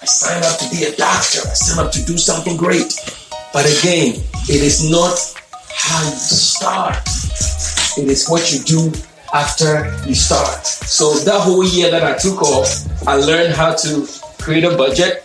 I 0.01 0.06
signed 0.06 0.44
up 0.46 0.58
to 0.58 0.70
be 0.72 0.86
a 0.86 0.96
doctor. 0.98 1.46
I 1.46 1.53
signed 1.53 1.86
up 1.86 1.94
to 1.94 2.03
do 2.03 2.18
something 2.18 2.58
great. 2.58 2.91
But 3.53 3.65
again, 3.65 4.15
it 4.50 4.62
is 4.65 4.89
not 4.89 5.13
how 5.70 6.03
you 6.10 6.15
start. 6.18 6.98
It 8.00 8.10
is 8.10 8.27
what 8.27 8.51
you 8.51 8.63
do 8.65 8.91
after 9.32 9.94
you 10.08 10.15
start. 10.15 10.65
So 10.65 11.13
that 11.20 11.41
whole 11.41 11.63
year 11.63 11.91
that 11.91 12.03
I 12.03 12.18
took 12.18 12.41
off, 12.41 12.68
I 13.08 13.15
learned 13.15 13.53
how 13.53 13.75
to 13.75 14.08
create 14.39 14.63
a 14.63 14.75
budget. 14.75 15.22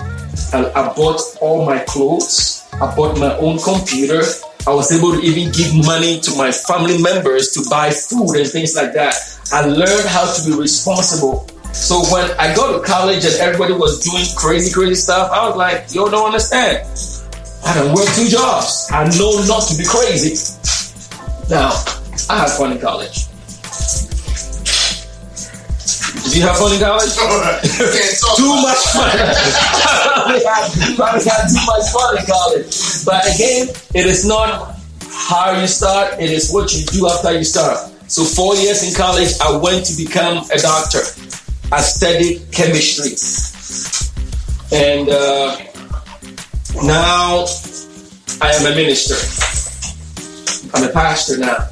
I, 0.53 0.71
I 0.77 0.93
bought 0.95 1.23
all 1.41 1.65
my 1.65 1.79
clothes. 1.85 2.69
I 2.75 2.95
bought 2.95 3.19
my 3.19 3.35
own 3.39 3.59
computer. 3.61 4.21
I 4.67 4.75
was 4.75 4.91
able 4.91 5.13
to 5.13 5.21
even 5.21 5.53
give 5.53 5.73
money 5.87 6.19
to 6.21 6.37
my 6.37 6.51
family 6.51 7.01
members 7.01 7.53
to 7.53 7.63
buy 7.71 7.91
food 7.91 8.35
and 8.35 8.49
things 8.49 8.75
like 8.75 8.93
that. 8.95 9.15
I 9.53 9.65
learned 9.65 10.09
how 10.09 10.27
to 10.33 10.45
be 10.45 10.57
responsible. 10.59 11.47
So 11.73 12.03
when 12.13 12.31
I 12.41 12.55
go 12.57 12.77
to 12.77 12.85
college 12.85 13.25
and 13.25 13.35
everybody 13.35 13.75
was 13.75 14.01
doing 14.03 14.25
crazy, 14.37 14.73
crazy 14.73 14.97
stuff, 14.97 15.31
I 15.31 15.47
was 15.47 15.57
like, 15.57 15.95
yo, 15.95 16.11
don't 16.11 16.27
understand. 16.27 16.83
I 17.65 17.75
don't 17.75 17.95
work 17.95 18.09
two 18.17 18.27
jobs. 18.27 18.89
I 18.91 19.05
know 19.17 19.39
not 19.47 19.69
to 19.69 19.79
be 19.79 19.85
crazy. 19.85 20.35
Now, 21.49 21.71
I 22.29 22.41
had 22.41 22.51
fun 22.51 22.73
in 22.73 22.81
college. 22.81 23.26
You 26.37 26.43
have 26.43 26.59
fun 26.59 26.71
in 26.75 26.81
college? 26.81 27.17
too 27.17 28.55
much 28.61 28.83
fun. 28.93 29.09
probably 30.97 31.25
had 31.25 31.49
too 31.49 31.65
much 31.65 31.89
fun 31.89 32.19
in 32.19 32.27
college. 32.27 33.05
But 33.07 33.25
again, 33.35 33.69
it 33.95 34.05
is 34.05 34.27
not 34.27 34.77
how 35.09 35.59
you 35.59 35.67
start, 35.67 36.21
it 36.21 36.31
is 36.31 36.53
what 36.53 36.75
you 36.75 36.85
do 36.85 37.09
after 37.09 37.33
you 37.33 37.43
start. 37.43 37.79
So, 38.09 38.23
four 38.23 38.55
years 38.55 38.87
in 38.87 38.95
college, 38.95 39.33
I 39.41 39.57
went 39.57 39.87
to 39.87 39.97
become 39.97 40.45
a 40.53 40.59
doctor. 40.59 41.01
I 41.73 41.81
studied 41.81 42.53
chemistry. 42.53 43.17
And 44.77 45.09
uh, 45.09 45.57
now 46.85 47.47
I 48.43 48.51
am 48.53 48.71
a 48.71 48.77
minister. 48.77 49.17
I'm 50.77 50.85
a 50.87 50.93
pastor 50.93 51.39
now. 51.39 51.69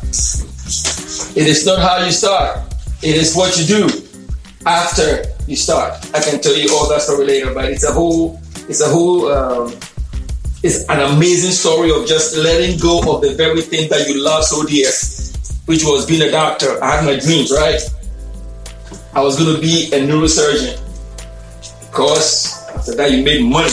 It 1.36 1.48
is 1.48 1.66
not 1.66 1.80
how 1.80 2.02
you 2.02 2.12
start, 2.12 2.60
it 3.02 3.14
is 3.14 3.36
what 3.36 3.58
you 3.58 3.66
do 3.66 4.03
after 4.66 5.24
you 5.46 5.56
start. 5.56 5.94
I 6.14 6.20
can 6.20 6.40
tell 6.40 6.56
you 6.56 6.68
all 6.72 6.88
that 6.88 7.02
story 7.02 7.26
later, 7.26 7.52
but 7.52 7.66
it's 7.66 7.84
a 7.84 7.92
whole, 7.92 8.40
it's 8.68 8.80
a 8.80 8.88
whole, 8.88 9.30
um, 9.30 9.72
it's 10.62 10.88
an 10.88 11.00
amazing 11.14 11.52
story 11.52 11.90
of 11.90 12.06
just 12.06 12.36
letting 12.36 12.78
go 12.78 13.00
of 13.14 13.22
the 13.22 13.34
very 13.34 13.60
thing 13.60 13.88
that 13.90 14.08
you 14.08 14.22
love 14.22 14.44
so 14.44 14.64
dear, 14.64 14.88
which 15.66 15.84
was 15.84 16.06
being 16.06 16.22
a 16.22 16.30
doctor. 16.30 16.82
I 16.82 16.96
had 16.96 17.04
my 17.04 17.18
dreams, 17.18 17.52
right? 17.52 17.80
I 19.14 19.20
was 19.20 19.38
going 19.38 19.54
to 19.54 19.60
be 19.60 19.92
a 19.92 20.00
neurosurgeon 20.00 20.80
because 21.80 22.66
after 22.74 22.94
that 22.96 23.12
you 23.12 23.22
made 23.22 23.44
money. 23.44 23.70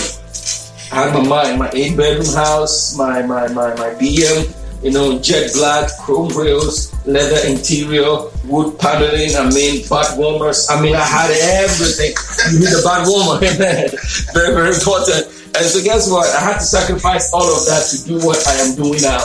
I 0.91 1.07
had 1.07 1.13
my 1.13 1.25
mind, 1.25 1.57
my 1.57 1.69
eight 1.73 1.95
bedroom 1.95 2.35
house, 2.35 2.97
my 2.97 3.21
my 3.21 3.47
my 3.47 3.73
my 3.75 3.91
BM, 3.95 4.53
you 4.83 4.91
know, 4.91 5.19
jet 5.19 5.51
black, 5.53 5.89
chrome 5.99 6.29
rails, 6.35 6.93
leather 7.05 7.47
interior, 7.47 8.29
wood 8.45 8.77
paneling, 8.79 9.35
I 9.35 9.49
mean, 9.53 9.87
bath 9.87 10.17
warmers. 10.17 10.69
I 10.69 10.81
mean, 10.81 10.95
I 10.95 11.03
had 11.03 11.31
everything. 11.31 12.13
You 12.51 12.59
need 12.59 12.73
a 12.73 12.81
bath 12.83 13.07
warmer, 13.07 13.39
very, 14.33 14.53
very 14.53 14.73
important. 14.73 15.27
And 15.53 15.65
so, 15.65 15.83
guess 15.83 16.09
what? 16.09 16.33
I 16.35 16.39
had 16.39 16.59
to 16.59 16.65
sacrifice 16.65 17.31
all 17.33 17.43
of 17.43 17.65
that 17.65 17.87
to 17.91 18.07
do 18.07 18.25
what 18.25 18.45
I 18.47 18.53
am 18.53 18.75
doing 18.75 19.01
now. 19.01 19.21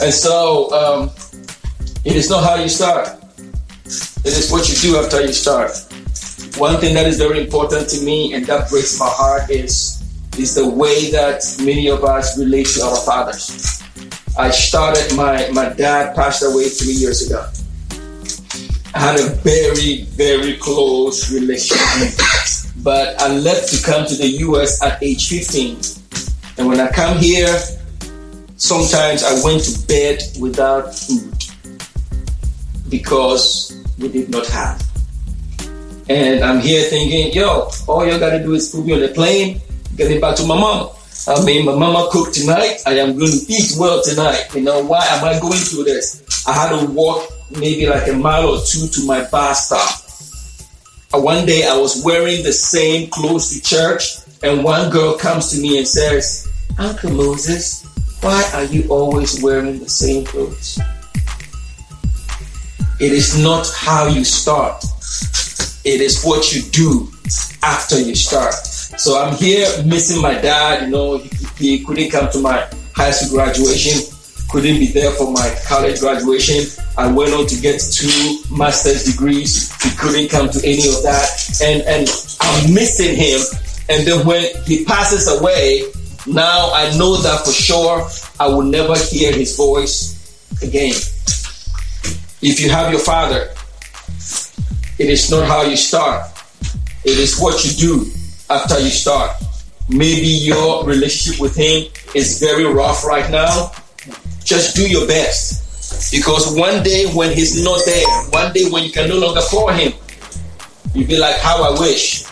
And 0.00 0.12
so, 0.12 0.72
um, 0.72 1.10
it 2.04 2.16
is 2.16 2.28
not 2.28 2.44
how 2.44 2.56
you 2.56 2.68
start, 2.68 3.08
it 3.86 4.36
is 4.36 4.50
what 4.52 4.68
you 4.68 4.74
do 4.76 4.98
after 4.98 5.22
you 5.22 5.32
start. 5.32 5.70
One 6.58 6.78
thing 6.78 6.94
that 6.94 7.06
is 7.06 7.18
very 7.18 7.40
important 7.40 7.88
to 7.88 8.04
me 8.04 8.34
and 8.34 8.44
that 8.46 8.68
breaks 8.68 8.98
my 9.00 9.08
heart 9.08 9.50
is, 9.50 10.02
is 10.38 10.54
the 10.54 10.68
way 10.68 11.10
that 11.10 11.42
many 11.64 11.88
of 11.88 12.04
us 12.04 12.38
relate 12.38 12.66
to 12.74 12.82
our 12.82 12.96
fathers. 12.96 13.73
I 14.36 14.50
started, 14.50 15.14
my, 15.16 15.48
my 15.52 15.68
dad 15.68 16.16
passed 16.16 16.42
away 16.42 16.68
three 16.68 16.92
years 16.92 17.26
ago. 17.26 17.46
I 18.94 18.98
had 18.98 19.20
a 19.20 19.28
very, 19.42 20.04
very 20.04 20.56
close 20.56 21.32
relationship. 21.32 22.18
But 22.82 23.20
I 23.20 23.28
left 23.28 23.72
to 23.72 23.82
come 23.82 24.06
to 24.06 24.14
the 24.14 24.26
US 24.48 24.82
at 24.82 25.02
age 25.02 25.28
15. 25.28 25.78
And 26.58 26.66
when 26.68 26.80
I 26.80 26.90
come 26.90 27.18
here, 27.18 27.56
sometimes 28.56 29.22
I 29.22 29.42
went 29.44 29.64
to 29.64 29.86
bed 29.86 30.22
without 30.40 30.94
food 30.94 31.32
because 32.88 33.72
we 33.98 34.08
did 34.08 34.30
not 34.30 34.46
have. 34.48 34.82
And 36.08 36.44
I'm 36.44 36.60
here 36.60 36.82
thinking, 36.90 37.32
yo, 37.32 37.70
all 37.88 38.04
you 38.04 38.18
gotta 38.18 38.42
do 38.42 38.52
is 38.54 38.68
put 38.68 38.84
me 38.84 38.92
on 38.92 39.02
a 39.02 39.08
plane, 39.08 39.60
get 39.96 40.10
it 40.10 40.20
back 40.20 40.36
to 40.36 40.46
my 40.46 40.58
mom. 40.58 40.93
I 41.26 41.42
mean, 41.44 41.64
my 41.64 41.74
mama 41.74 42.08
cooked 42.10 42.34
tonight. 42.34 42.82
I 42.86 42.98
am 42.98 43.16
going 43.18 43.30
to 43.32 43.44
eat 43.48 43.72
well 43.78 44.02
tonight. 44.02 44.54
You 44.54 44.60
know, 44.60 44.84
why 44.84 45.06
am 45.06 45.24
I 45.24 45.40
going 45.40 45.58
through 45.58 45.84
this? 45.84 46.22
I 46.46 46.52
had 46.52 46.78
to 46.78 46.86
walk 46.92 47.32
maybe 47.50 47.86
like 47.86 48.06
a 48.08 48.12
mile 48.12 48.50
or 48.50 48.60
two 48.66 48.88
to 48.88 49.06
my 49.06 49.24
bus 49.30 49.66
stop. 49.66 50.00
One 51.22 51.46
day 51.46 51.66
I 51.66 51.76
was 51.76 52.04
wearing 52.04 52.42
the 52.42 52.52
same 52.52 53.08
clothes 53.08 53.50
to 53.54 53.62
church, 53.62 54.16
and 54.42 54.62
one 54.64 54.90
girl 54.90 55.16
comes 55.16 55.50
to 55.52 55.60
me 55.60 55.78
and 55.78 55.86
says, 55.88 56.46
Uncle 56.76 57.12
Moses, 57.12 57.84
why 58.20 58.42
are 58.52 58.64
you 58.64 58.86
always 58.90 59.40
wearing 59.42 59.78
the 59.78 59.88
same 59.88 60.24
clothes? 60.24 60.78
It 63.00 63.12
is 63.12 63.40
not 63.42 63.70
how 63.74 64.08
you 64.08 64.24
start, 64.24 64.84
it 65.84 66.00
is 66.00 66.22
what 66.24 66.52
you 66.52 66.62
do 66.70 67.08
after 67.62 67.98
you 67.98 68.14
start. 68.14 68.54
So 68.96 69.20
I'm 69.20 69.34
here 69.34 69.66
missing 69.84 70.22
my 70.22 70.34
dad. 70.34 70.82
You 70.82 70.88
know, 70.90 71.18
he, 71.18 71.28
he 71.56 71.84
couldn't 71.84 72.10
come 72.10 72.30
to 72.30 72.38
my 72.38 72.68
high 72.94 73.10
school 73.10 73.38
graduation, 73.38 74.00
couldn't 74.48 74.78
be 74.78 74.86
there 74.86 75.10
for 75.10 75.32
my 75.32 75.54
college 75.66 75.98
graduation. 75.98 76.64
I 76.96 77.10
went 77.10 77.32
on 77.32 77.46
to 77.46 77.60
get 77.60 77.80
two 77.80 78.38
master's 78.56 79.04
degrees. 79.04 79.74
He 79.82 79.90
couldn't 79.96 80.28
come 80.30 80.48
to 80.48 80.58
any 80.64 80.86
of 80.88 81.02
that, 81.02 81.58
and 81.62 81.82
and 81.82 82.08
I'm 82.40 82.72
missing 82.72 83.16
him. 83.16 83.40
And 83.88 84.06
then 84.06 84.24
when 84.24 84.44
he 84.64 84.84
passes 84.84 85.28
away, 85.28 85.82
now 86.26 86.70
I 86.72 86.96
know 86.96 87.16
that 87.16 87.44
for 87.44 87.52
sure 87.52 88.08
I 88.38 88.46
will 88.46 88.62
never 88.62 88.96
hear 88.96 89.32
his 89.32 89.56
voice 89.56 90.14
again. 90.62 90.94
If 92.40 92.60
you 92.60 92.70
have 92.70 92.92
your 92.92 93.00
father, 93.00 93.50
it 94.98 95.10
is 95.10 95.30
not 95.32 95.48
how 95.48 95.62
you 95.62 95.76
start; 95.76 96.30
it 97.04 97.18
is 97.18 97.40
what 97.40 97.64
you 97.64 97.72
do 97.72 98.12
after 98.54 98.78
you 98.78 98.90
start. 98.90 99.34
Maybe 99.88 100.28
your 100.28 100.84
relationship 100.86 101.40
with 101.40 101.56
him 101.56 101.90
is 102.14 102.38
very 102.38 102.64
rough 102.64 103.04
right 103.04 103.28
now. 103.30 103.72
Just 104.44 104.76
do 104.76 104.88
your 104.88 105.06
best. 105.06 106.12
Because 106.12 106.56
one 106.56 106.82
day 106.82 107.10
when 107.12 107.34
he's 107.34 107.62
not 107.62 107.80
there, 107.84 108.06
one 108.30 108.52
day 108.52 108.70
when 108.70 108.84
you 108.84 108.92
can 108.92 109.08
no 109.08 109.18
longer 109.18 109.40
call 109.50 109.68
him, 109.68 109.92
you'll 110.94 111.08
be 111.08 111.18
like, 111.18 111.36
How 111.36 111.62
I 111.62 111.78
wish 111.78 112.24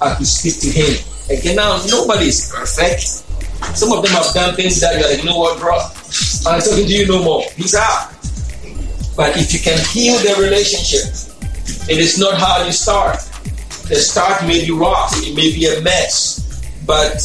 I 0.00 0.14
could 0.14 0.26
speak 0.26 0.58
to 0.60 0.68
him. 0.70 0.96
Again, 1.30 1.56
now 1.56 1.82
nobody 1.88 2.26
is 2.28 2.50
perfect. 2.52 3.22
Some 3.76 3.92
of 3.92 4.02
them 4.02 4.12
have 4.12 4.32
done 4.32 4.54
things 4.54 4.80
that 4.80 4.98
you're 4.98 5.08
like, 5.08 5.18
you 5.18 5.24
know 5.24 5.38
what, 5.38 5.58
bro? 5.58 5.78
I'm 6.46 6.60
talking 6.60 6.86
to 6.86 6.92
you 6.92 7.06
no 7.06 7.22
more. 7.22 7.42
He's 7.56 7.74
out. 7.74 8.12
But 9.16 9.36
if 9.36 9.52
you 9.52 9.60
can 9.60 9.78
heal 9.90 10.16
the 10.18 10.40
relationship, 10.40 11.08
it 11.88 11.98
is 11.98 12.18
not 12.18 12.38
how 12.38 12.64
you 12.64 12.72
start 12.72 13.25
the 13.88 13.94
start 13.94 14.42
may 14.46 14.66
be 14.66 14.72
rough, 14.72 15.12
it 15.14 15.34
may 15.36 15.54
be 15.54 15.66
a 15.66 15.80
mess, 15.80 16.42
but 16.84 17.22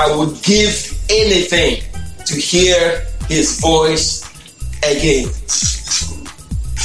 I 0.00 0.14
would 0.16 0.42
give 0.42 0.74
anything 1.08 1.82
to 2.24 2.34
hear 2.34 3.06
his 3.28 3.60
voice 3.60 4.26
again. 4.82 5.30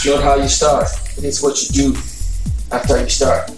Not 0.06 0.24
how 0.24 0.36
you 0.36 0.48
start, 0.48 0.88
it 1.18 1.24
is 1.24 1.42
what 1.42 1.62
you 1.62 1.94
do 1.94 1.98
after 2.72 3.02
you 3.02 3.10
start. 3.10 3.50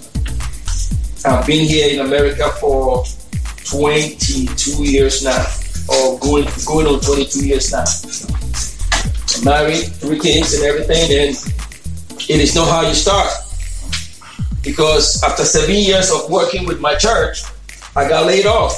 I've 1.26 1.46
been 1.46 1.68
here 1.68 1.94
in 1.94 2.06
America 2.06 2.50
for 2.60 3.04
22 3.66 4.84
years 4.84 5.24
now, 5.24 5.46
or 5.90 6.20
going 6.20 6.48
going 6.66 6.88
on 6.88 7.02
22 7.02 7.46
years 7.46 7.72
now. 7.72 7.86
Married, 9.44 9.88
three 10.00 10.20
kids, 10.20 10.54
and 10.54 10.64
everything, 10.64 11.12
and 11.20 12.30
it 12.30 12.40
is 12.40 12.56
not 12.56 12.70
how 12.70 12.88
you 12.88 12.94
start 12.94 13.43
because 14.64 15.22
after 15.24 15.44
seven 15.44 15.76
years 15.76 16.12
of 16.12 16.30
working 16.30 16.66
with 16.66 16.80
my 16.80 16.96
church, 16.96 17.44
I 17.96 18.08
got 18.08 18.26
laid 18.26 18.46
off. 18.46 18.74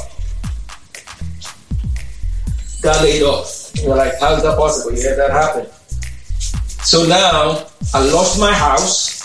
Got 2.82 3.02
laid 3.04 3.24
off. 3.24 3.72
You're 3.76 3.96
like, 3.96 4.20
how 4.20 4.34
is 4.36 4.44
that 4.44 4.58
possible? 4.58 4.98
Yeah, 4.98 5.16
that 5.16 5.32
happened. 5.32 5.70
So 6.84 7.06
now 7.06 7.68
I 7.94 8.04
lost 8.12 8.40
my 8.40 8.54
house. 8.54 9.16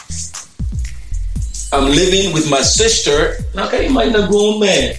I'm 1.73 1.87
living 1.87 2.33
with 2.33 2.50
my 2.50 2.61
sister. 2.61 3.37
Now 3.55 3.69
can 3.69 3.83
you 3.83 3.90
imagine 3.90 4.17
a 4.17 4.26
grown 4.29 4.61
man 4.61 4.95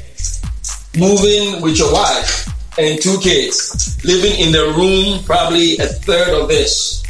moving 0.97 1.61
with 1.61 1.77
your 1.77 1.91
wife 1.93 2.47
and 2.77 3.01
two 3.01 3.19
kids, 3.19 3.99
living 4.03 4.39
in 4.39 4.51
the 4.51 4.73
room, 4.75 5.23
probably 5.23 5.77
a 5.77 5.85
third 5.85 6.29
of 6.29 6.47
this, 6.47 7.03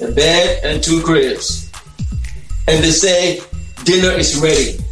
a 0.00 0.10
bed 0.10 0.60
and 0.64 0.82
two 0.82 1.02
cribs, 1.02 1.70
and 2.68 2.82
they 2.82 2.90
say 2.90 3.40
dinner 3.86 4.10
is 4.18 4.36
ready. 4.42 4.82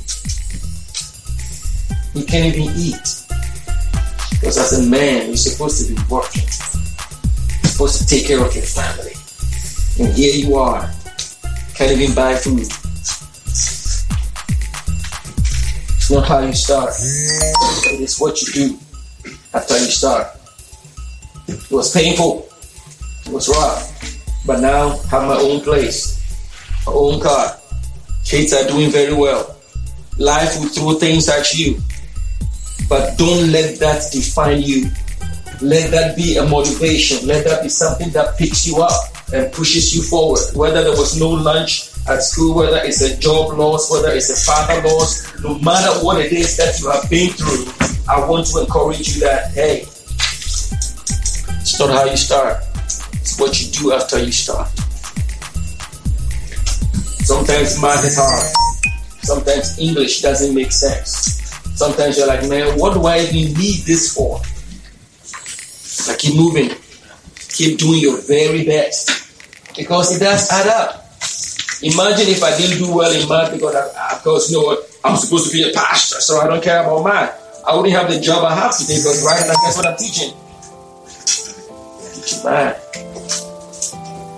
You 2.14 2.24
can't 2.24 2.54
even 2.54 2.72
eat 2.78 3.24
because 4.30 4.56
as 4.56 4.86
a 4.86 4.88
man, 4.88 5.26
you're 5.26 5.36
supposed 5.36 5.84
to 5.84 5.92
be 5.92 6.00
working, 6.08 6.42
you're 6.42 7.72
supposed 7.74 7.98
to 7.98 8.06
take 8.06 8.28
care 8.28 8.38
of 8.38 8.54
your 8.54 8.62
family, 8.62 9.14
and 9.98 10.14
here 10.14 10.32
you 10.32 10.54
are, 10.54 10.88
can't 11.74 11.90
even 11.90 12.14
buy 12.14 12.36
food. 12.36 12.60
It's 15.96 16.10
not 16.10 16.28
how 16.28 16.38
you 16.38 16.52
start. 16.52 16.94
It 16.94 18.00
is 18.00 18.20
what 18.20 18.40
you 18.42 18.52
do 18.52 18.78
after 19.54 19.74
you 19.76 19.86
start. 19.86 20.28
It 21.48 21.68
was 21.68 21.92
painful. 21.92 22.48
It 23.26 23.32
was 23.32 23.48
rough. 23.48 23.90
But 24.46 24.60
now 24.60 24.90
I 24.90 25.06
have 25.08 25.26
my 25.26 25.36
own 25.36 25.62
place, 25.62 26.22
my 26.86 26.92
own 26.92 27.20
car. 27.20 27.56
Kids 28.34 28.52
are 28.52 28.66
doing 28.66 28.90
very 28.90 29.14
well. 29.14 29.54
Life 30.18 30.58
will 30.58 30.68
throw 30.68 30.94
things 30.94 31.28
at 31.28 31.54
you. 31.54 31.80
But 32.88 33.16
don't 33.16 33.52
let 33.52 33.78
that 33.78 34.10
define 34.10 34.60
you. 34.60 34.90
Let 35.62 35.92
that 35.92 36.16
be 36.16 36.36
a 36.38 36.44
motivation. 36.44 37.28
Let 37.28 37.44
that 37.44 37.62
be 37.62 37.68
something 37.68 38.10
that 38.10 38.36
picks 38.36 38.66
you 38.66 38.82
up 38.82 38.90
and 39.32 39.52
pushes 39.52 39.94
you 39.94 40.02
forward. 40.02 40.40
Whether 40.56 40.82
there 40.82 40.96
was 40.98 41.16
no 41.16 41.28
lunch 41.28 41.90
at 42.08 42.24
school, 42.24 42.56
whether 42.56 42.78
it's 42.78 43.02
a 43.02 43.16
job 43.18 43.56
loss, 43.56 43.88
whether 43.88 44.12
it's 44.12 44.30
a 44.30 44.52
father 44.52 44.82
loss, 44.82 45.40
no 45.40 45.56
matter 45.60 46.04
what 46.04 46.20
it 46.20 46.32
is 46.32 46.56
that 46.56 46.80
you 46.80 46.90
have 46.90 47.08
been 47.08 47.30
through, 47.30 47.70
I 48.12 48.28
want 48.28 48.48
to 48.48 48.62
encourage 48.62 49.14
you 49.14 49.20
that, 49.20 49.52
hey, 49.52 49.82
it's 51.60 51.78
not 51.78 51.90
how 51.90 52.04
you 52.06 52.16
start, 52.16 52.64
it's 53.12 53.38
what 53.38 53.62
you 53.62 53.70
do 53.70 53.92
after 53.92 54.18
you 54.18 54.32
start. 54.32 54.68
Sometimes 57.24 57.80
math 57.80 58.04
is 58.04 58.18
hard. 58.20 58.52
Sometimes 59.22 59.78
English 59.78 60.20
doesn't 60.20 60.54
make 60.54 60.70
sense. 60.70 61.40
Sometimes 61.74 62.18
you're 62.18 62.26
like, 62.26 62.46
man, 62.48 62.78
what 62.78 62.92
do 62.92 63.06
I 63.06 63.20
even 63.20 63.58
need 63.58 63.80
this 63.88 64.14
for? 64.14 64.40
I 66.12 66.16
keep 66.18 66.36
moving. 66.36 66.70
Keep 67.48 67.78
doing 67.78 68.00
your 68.00 68.20
very 68.20 68.66
best. 68.66 69.08
Because 69.74 70.14
it 70.14 70.20
does 70.20 70.50
add 70.50 70.68
up. 70.68 71.00
Imagine 71.82 72.28
if 72.28 72.44
I 72.44 72.56
didn't 72.58 72.78
do 72.78 72.94
well 72.94 73.10
in 73.10 73.26
math 73.26 73.52
because, 73.52 73.74
I, 73.74 74.18
because 74.18 74.50
you 74.50 74.58
know 74.58 74.66
what, 74.66 74.98
I'm 75.02 75.16
supposed 75.16 75.50
to 75.50 75.52
be 75.52 75.68
a 75.68 75.72
pastor, 75.72 76.20
so 76.20 76.40
I 76.40 76.46
don't 76.46 76.62
care 76.62 76.82
about 76.82 77.04
math. 77.04 77.64
I 77.66 77.74
wouldn't 77.74 77.94
have 77.94 78.10
the 78.10 78.20
job 78.20 78.44
I 78.44 78.54
have 78.54 78.76
today 78.76 78.96
because 78.96 79.24
right 79.24 79.40
now, 79.46 79.54
guess 79.64 79.76
what 79.78 79.86
I'm 79.86 79.96
teaching? 79.96 80.32
Teaching 82.14 82.44
math. 82.44 83.03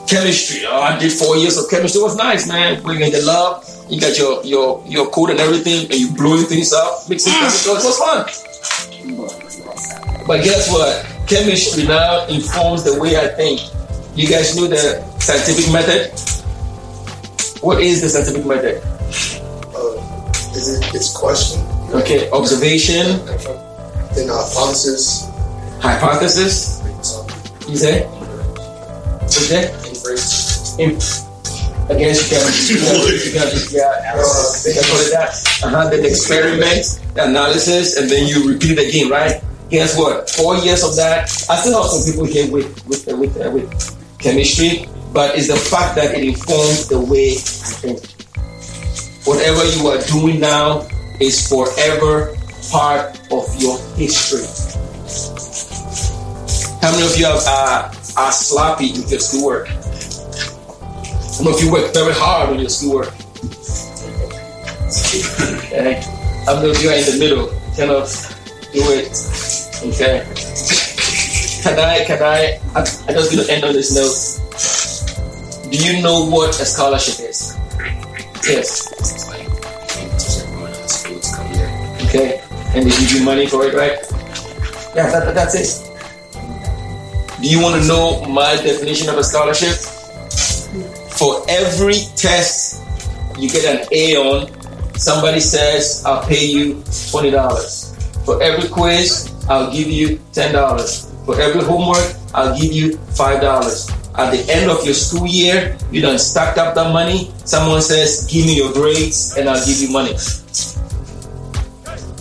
Chemistry. 0.07 0.65
Oh, 0.67 0.81
I 0.81 0.99
did 0.99 1.13
four 1.13 1.37
years 1.37 1.57
of 1.57 1.69
chemistry. 1.69 2.01
It 2.01 2.05
was 2.05 2.17
nice, 2.17 2.47
man. 2.47 2.83
Bringing 2.83 3.11
the 3.11 3.23
love. 3.23 3.65
You 3.89 4.01
got 4.01 4.17
your 4.19 4.43
your 4.45 4.83
your 4.87 5.11
code 5.11 5.31
and 5.31 5.41
everything, 5.41 5.87
and 5.91 5.95
you 5.95 6.13
blowing 6.15 6.45
things 6.47 6.73
up, 6.73 7.09
mixing 7.09 7.33
chemicals. 7.33 7.67
It 7.67 7.87
was 7.87 7.99
fun. 7.99 8.27
But 10.27 10.43
guess 10.45 10.71
what? 10.71 11.07
Chemistry 11.29 11.85
now 11.87 12.27
informs 12.27 12.85
the 12.85 12.99
way 13.01 13.17
I 13.17 13.29
think. 13.29 13.61
You 14.15 14.29
guys 14.29 14.57
know 14.57 14.67
the 14.67 15.03
scientific 15.19 15.73
method? 15.73 16.11
What 17.63 17.83
is 17.83 18.01
the 18.03 18.09
scientific 18.09 18.47
method? 18.47 18.83
Uh, 19.75 20.57
is 20.57 20.79
it 20.79 20.95
it's 20.95 21.17
question? 21.17 21.63
Okay, 21.93 22.31
observation, 22.31 23.25
Then 24.15 24.29
hypothesis, 24.29 25.29
hypothesis. 25.81 26.83
You 27.69 27.77
say? 27.77 28.07
Okay. 29.27 29.86
Inference. 30.11 30.79
In, 30.79 30.97
I 31.89 31.99
guess 31.99 32.19
you 32.27 32.35
can, 32.35 32.43
you 32.67 32.77
can, 32.83 33.15
you 33.15 33.33
can 33.33 33.51
just, 33.51 33.73
yeah, 33.73 33.87
uh, 33.87 34.75
can 34.75 34.83
call 34.91 35.01
it 35.01 35.13
that. 35.13 35.31
Uh-huh, 35.63 35.89
then 35.89 36.05
experiment, 36.05 37.01
the 37.15 37.25
analysis, 37.25 37.97
and 37.97 38.11
then 38.11 38.27
you 38.27 38.49
repeat 38.49 38.77
it 38.79 38.89
again, 38.89 39.09
right? 39.09 39.43
Guess 39.71 39.97
what? 39.99 40.29
Four 40.31 40.57
years 40.57 40.83
of 40.83 40.97
that. 40.97 41.25
I 41.49 41.57
still 41.57 41.81
have 41.83 41.91
some 41.91 42.13
people 42.13 42.25
here 42.25 42.51
with 42.51 42.87
with 42.87 43.09
uh, 43.09 43.17
with 43.17 43.35
uh, 43.41 43.51
with 43.51 43.71
chemistry, 44.19 44.89
but 45.13 45.37
it's 45.37 45.49
the 45.49 45.57
fact 45.57 45.95
that 45.97 46.15
it 46.15 46.25
informs 46.25 46.89
the 46.89 47.01
way 47.01 47.33
I 47.33 47.71
think. 47.83 47.99
Whatever 49.27 49.65
you 49.65 49.87
are 49.89 49.99
doing 50.07 50.39
now 50.41 50.87
is 51.21 51.49
forever 51.49 52.37
part 52.71 53.19
of 53.33 53.47
your 53.59 53.79
history. 53.95 54.47
How 56.81 56.93
many 56.93 57.07
of 57.07 57.17
you 57.17 57.27
have 57.27 57.43
uh, 57.47 57.91
are 58.17 58.33
sloppy 58.33 58.93
with 58.93 59.11
your 59.11 59.21
schoolwork? 59.21 59.67
How 61.37 61.45
many 61.45 61.57
of 61.57 61.63
you 61.63 61.71
work 61.71 61.93
very 61.93 62.15
hard 62.15 62.49
on 62.49 62.59
your 62.59 62.71
schoolwork? 62.71 63.13
Okay. 65.67 66.01
How 66.47 66.55
many 66.57 66.71
of 66.71 66.83
you 66.83 66.89
are 66.89 66.97
in 66.97 67.05
the 67.05 67.17
middle? 67.19 67.49
Kind 67.77 67.91
of 67.91 68.09
do 68.73 68.81
it. 68.97 69.13
Okay. 69.85 70.25
Can 71.63 71.79
I, 71.79 72.05
can 72.07 72.23
I, 72.23 72.59
I, 72.75 72.79
I'm 72.79 73.15
just 73.15 73.33
going 73.33 73.45
to 73.45 73.53
end 73.53 73.65
on 73.65 73.75
this 73.75 73.93
note. 73.95 75.71
Do 75.71 75.77
you 75.77 76.01
know 76.03 76.25
what 76.25 76.59
a 76.59 76.65
scholarship 76.65 77.29
is? 77.29 77.55
Yes. 78.49 78.89
Okay. 82.07 82.41
And 82.75 82.87
they 82.87 82.91
give 82.91 83.13
you 83.13 83.25
money 83.25 83.47
for 83.47 83.67
it, 83.67 83.75
right? 83.75 83.99
Yeah, 84.97 85.11
that, 85.11 85.35
that's 85.35 85.55
it. 85.55 85.83
Do 87.43 87.47
you 87.47 87.61
want 87.61 87.83
to 87.83 87.87
know 87.87 88.25
my 88.25 88.57
definition 88.57 89.11
of 89.11 89.19
a 89.19 89.25
scholarship? 89.25 89.77
For 91.17 91.45
every 91.49 92.05
test 92.17 92.83
you 93.39 93.49
get 93.49 93.65
an 93.65 93.89
A 93.91 94.17
on, 94.17 94.53
somebody 94.99 95.41
says, 95.41 96.03
I'll 96.05 96.23
pay 96.27 96.45
you 96.45 96.75
$20. 97.11 98.25
For 98.25 98.43
every 98.43 98.69
quiz, 98.69 99.33
I'll 99.49 99.73
give 99.73 99.89
you 99.89 100.19
$10. 100.33 101.25
For 101.25 101.41
every 101.41 101.63
homework, 101.63 102.15
I'll 102.35 102.59
give 102.59 102.73
you 102.73 102.99
$5. 103.17 103.93
At 104.19 104.31
the 104.31 104.53
end 104.53 104.71
of 104.71 104.85
your 104.85 104.95
school 104.95 105.27
year, 105.27 105.77
you 105.91 106.01
done 106.01 106.19
stacked 106.19 106.59
up 106.59 106.75
that 106.75 106.93
money. 106.93 107.33
Someone 107.45 107.83
says, 107.83 108.27
Give 108.31 108.47
me 108.47 108.57
your 108.57 108.73
grades 108.73 109.37
and 109.37 109.49
I'll 109.49 109.65
give 109.65 109.79
you 109.79 109.91
money. 109.91 110.13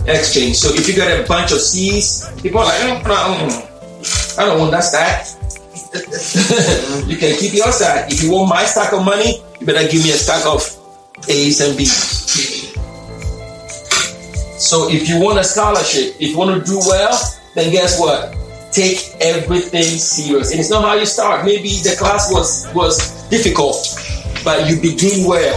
Exchange. 0.06 0.56
So 0.56 0.72
if 0.72 0.88
you 0.88 0.96
got 0.96 1.08
a 1.08 1.26
bunch 1.26 1.52
of 1.52 1.60
C's, 1.60 2.30
people 2.40 2.60
are 2.60 2.66
like, 2.66 2.78
"Mm, 2.78 3.02
mm, 3.02 4.38
I 4.38 4.44
don't 4.46 4.60
want 4.60 4.70
that 4.70 4.84
stack. 4.84 5.35
you 7.06 7.16
can 7.16 7.38
keep 7.38 7.54
your 7.54 7.70
stack. 7.72 8.10
If 8.10 8.22
you 8.22 8.32
want 8.32 8.48
my 8.48 8.64
stack 8.64 8.92
of 8.92 9.04
money, 9.04 9.42
you 9.60 9.66
better 9.66 9.86
give 9.90 10.02
me 10.02 10.10
a 10.10 10.18
stack 10.18 10.44
of 10.46 10.62
A's 11.28 11.60
and 11.60 11.76
B's. 11.76 12.16
So 14.58 14.88
if 14.90 15.08
you 15.08 15.20
want 15.20 15.38
a 15.38 15.44
scholarship, 15.44 16.16
if 16.18 16.30
you 16.30 16.38
want 16.38 16.58
to 16.58 16.64
do 16.64 16.78
well, 16.86 17.12
then 17.54 17.70
guess 17.70 18.00
what? 18.00 18.34
Take 18.72 18.98
everything 19.20 19.84
serious. 19.84 20.50
And 20.50 20.60
it's 20.60 20.70
not 20.70 20.82
how 20.82 20.94
you 20.94 21.06
start. 21.06 21.44
Maybe 21.44 21.68
the 21.84 21.94
class 21.98 22.32
was 22.32 22.66
was 22.74 23.28
difficult, 23.28 23.76
but 24.44 24.68
you 24.68 24.80
begin 24.80 25.26
well 25.26 25.56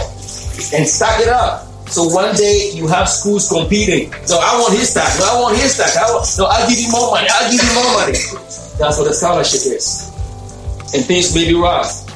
and 0.74 0.86
stack 0.86 1.20
it 1.20 1.28
up. 1.28 1.66
So 1.90 2.06
one 2.06 2.36
day 2.36 2.70
you 2.72 2.86
have 2.86 3.08
schools 3.08 3.48
competing. 3.48 4.12
So 4.24 4.38
I 4.38 4.60
want 4.60 4.78
his 4.78 4.90
stack. 4.90 5.10
No, 5.18 5.26
I 5.26 5.40
want 5.40 5.56
his 5.56 5.74
stack. 5.74 5.96
I 5.96 6.12
want, 6.12 6.24
no, 6.38 6.46
I'll 6.46 6.68
give 6.68 6.78
you 6.78 6.90
more 6.92 7.10
money. 7.10 7.26
I'll 7.28 7.50
give 7.50 7.60
you 7.60 7.74
more 7.74 7.92
money. 7.98 8.12
That's 8.78 8.96
what 8.96 9.10
a 9.10 9.14
scholarship 9.14 9.74
is. 9.74 10.09
And 10.92 11.04
things 11.04 11.34
may 11.34 11.46
be 11.46 11.54
rough. 11.54 12.08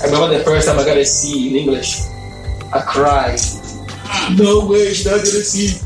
I 0.00 0.06
remember 0.06 0.38
the 0.38 0.44
first 0.44 0.66
time 0.66 0.78
I 0.78 0.84
got 0.84 0.96
a 0.96 1.04
C 1.04 1.50
in 1.50 1.56
English. 1.56 2.00
I 2.72 2.80
cried. 2.80 3.38
No 4.36 4.66
way, 4.66 4.94
she's 4.94 5.04
not 5.04 5.18
gonna 5.18 5.44
see. 5.44 5.76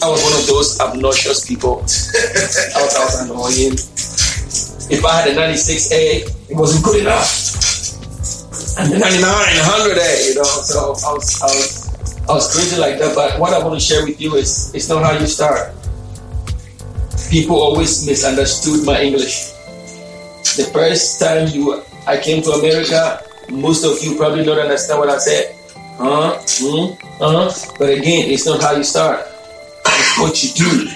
I 0.00 0.08
was 0.08 0.22
one 0.22 0.32
of 0.32 0.46
those 0.46 0.80
obnoxious 0.80 1.46
people. 1.46 1.80
I 1.80 2.80
was, 2.80 3.20
annoying. 3.24 3.72
If 4.92 5.04
I 5.04 5.12
had 5.20 5.28
a 5.28 5.34
96A, 5.34 6.50
it 6.50 6.56
wasn't 6.56 6.84
good 6.84 7.00
enough. 7.00 7.24
And 8.78 8.92
the 8.92 8.98
99, 8.98 9.24
100A, 9.24 10.28
you 10.28 10.34
know. 10.36 10.44
So 10.44 10.92
I 10.92 11.12
was, 11.12 11.42
I 11.42 11.46
was, 11.46 12.28
I 12.28 12.32
was 12.32 12.54
crazy 12.54 12.80
like 12.80 12.98
that. 12.98 13.14
But 13.14 13.38
what 13.38 13.54
I 13.54 13.64
want 13.64 13.74
to 13.74 13.80
share 13.80 14.04
with 14.04 14.20
you 14.20 14.36
is, 14.36 14.74
it's 14.74 14.88
not 14.88 15.02
how 15.04 15.12
you 15.12 15.26
start. 15.26 15.72
People 17.30 17.56
always 17.56 18.06
misunderstood 18.06 18.84
my 18.84 19.00
English. 19.00 19.53
The 20.56 20.70
first 20.72 21.18
time 21.18 21.48
you, 21.48 21.82
I 22.06 22.16
came 22.16 22.40
to 22.42 22.50
America, 22.50 23.20
most 23.50 23.84
of 23.84 24.00
you 24.02 24.16
probably 24.16 24.44
don't 24.44 24.58
understand 24.58 25.00
what 25.00 25.08
I 25.08 25.18
said. 25.18 25.56
Huh? 25.98 26.38
Hmm? 26.38 26.94
Uh-huh. 27.20 27.74
But 27.76 27.90
again, 27.90 28.30
it's 28.30 28.46
not 28.46 28.62
how 28.62 28.72
you 28.76 28.84
start. 28.84 29.26
It's 29.84 30.18
what 30.18 30.42
you 30.44 30.50
do 30.54 30.90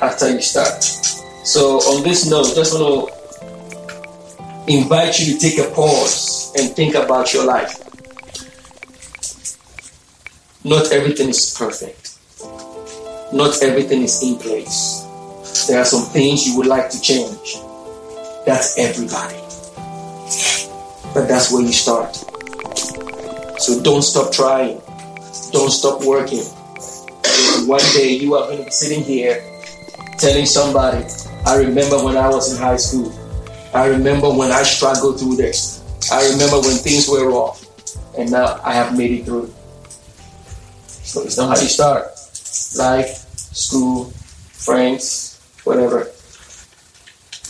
after 0.00 0.30
you 0.30 0.40
start. 0.40 0.82
So 0.82 1.76
on 1.92 2.04
this 2.04 2.28
note, 2.30 2.54
just 2.54 2.72
want 2.72 3.10
to 3.10 4.72
invite 4.72 5.20
you 5.20 5.34
to 5.34 5.38
take 5.38 5.58
a 5.58 5.70
pause 5.74 6.54
and 6.58 6.74
think 6.74 6.94
about 6.94 7.34
your 7.34 7.44
life. 7.44 7.76
Not 10.64 10.90
everything 10.90 11.28
is 11.28 11.54
perfect. 11.56 12.16
Not 13.32 13.62
everything 13.62 14.02
is 14.02 14.22
in 14.22 14.38
place. 14.38 15.04
There 15.68 15.80
are 15.80 15.84
some 15.84 16.04
things 16.06 16.46
you 16.46 16.56
would 16.56 16.66
like 16.66 16.88
to 16.90 17.00
change. 17.00 17.58
That's 18.46 18.78
everybody. 18.78 19.34
But 21.12 21.26
that's 21.26 21.52
where 21.52 21.62
you 21.62 21.72
start. 21.72 22.14
So 23.58 23.82
don't 23.82 24.02
stop 24.02 24.32
trying. 24.32 24.80
Don't 25.50 25.70
stop 25.70 26.04
working. 26.04 26.44
One 27.66 27.82
day 27.92 28.16
you 28.16 28.36
are 28.36 28.46
going 28.46 28.58
to 28.58 28.64
be 28.64 28.70
sitting 28.70 29.02
here 29.02 29.42
telling 30.18 30.46
somebody, 30.46 31.04
I 31.44 31.56
remember 31.56 31.98
when 32.04 32.16
I 32.16 32.28
was 32.28 32.54
in 32.54 32.62
high 32.62 32.76
school. 32.76 33.12
I 33.74 33.88
remember 33.88 34.30
when 34.30 34.52
I 34.52 34.62
struggled 34.62 35.18
through 35.18 35.36
this. 35.36 35.82
I 36.12 36.30
remember 36.30 36.60
when 36.60 36.76
things 36.76 37.08
were 37.08 37.28
rough. 37.28 37.66
And 38.16 38.30
now 38.30 38.60
I 38.62 38.74
have 38.74 38.96
made 38.96 39.10
it 39.10 39.24
through. 39.24 39.52
So 40.86 41.22
it's 41.22 41.36
not 41.36 41.56
how 41.56 41.60
you 41.60 41.68
start. 41.68 42.04
Life, 42.78 43.26
school, 43.36 44.04
friends, 44.52 45.40
whatever. 45.64 46.12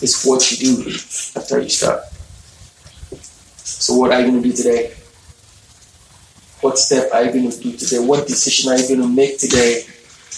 It's 0.03 0.25
what 0.27 0.51
you 0.51 0.57
do 0.59 0.91
after 1.37 1.61
you 1.61 1.69
start. 1.69 2.01
So 3.57 3.95
what 3.95 4.13
are 4.13 4.21
you 4.21 4.31
going 4.31 4.43
to 4.43 4.49
do 4.49 4.55
today? 4.55 4.95
What 6.61 6.79
step 6.79 7.11
are 7.13 7.25
you 7.25 7.33
going 7.33 7.51
to 7.51 7.61
do 7.61 7.77
today? 7.77 7.99
What 7.99 8.27
decision 8.27 8.73
are 8.73 8.79
you 8.79 8.89
going 8.89 9.01
to 9.01 9.09
make 9.09 9.39
today 9.39 9.85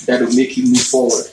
that 0.07 0.21
will 0.21 0.35
make 0.35 0.57
you 0.57 0.65
move 0.65 0.83
forward 0.83 1.27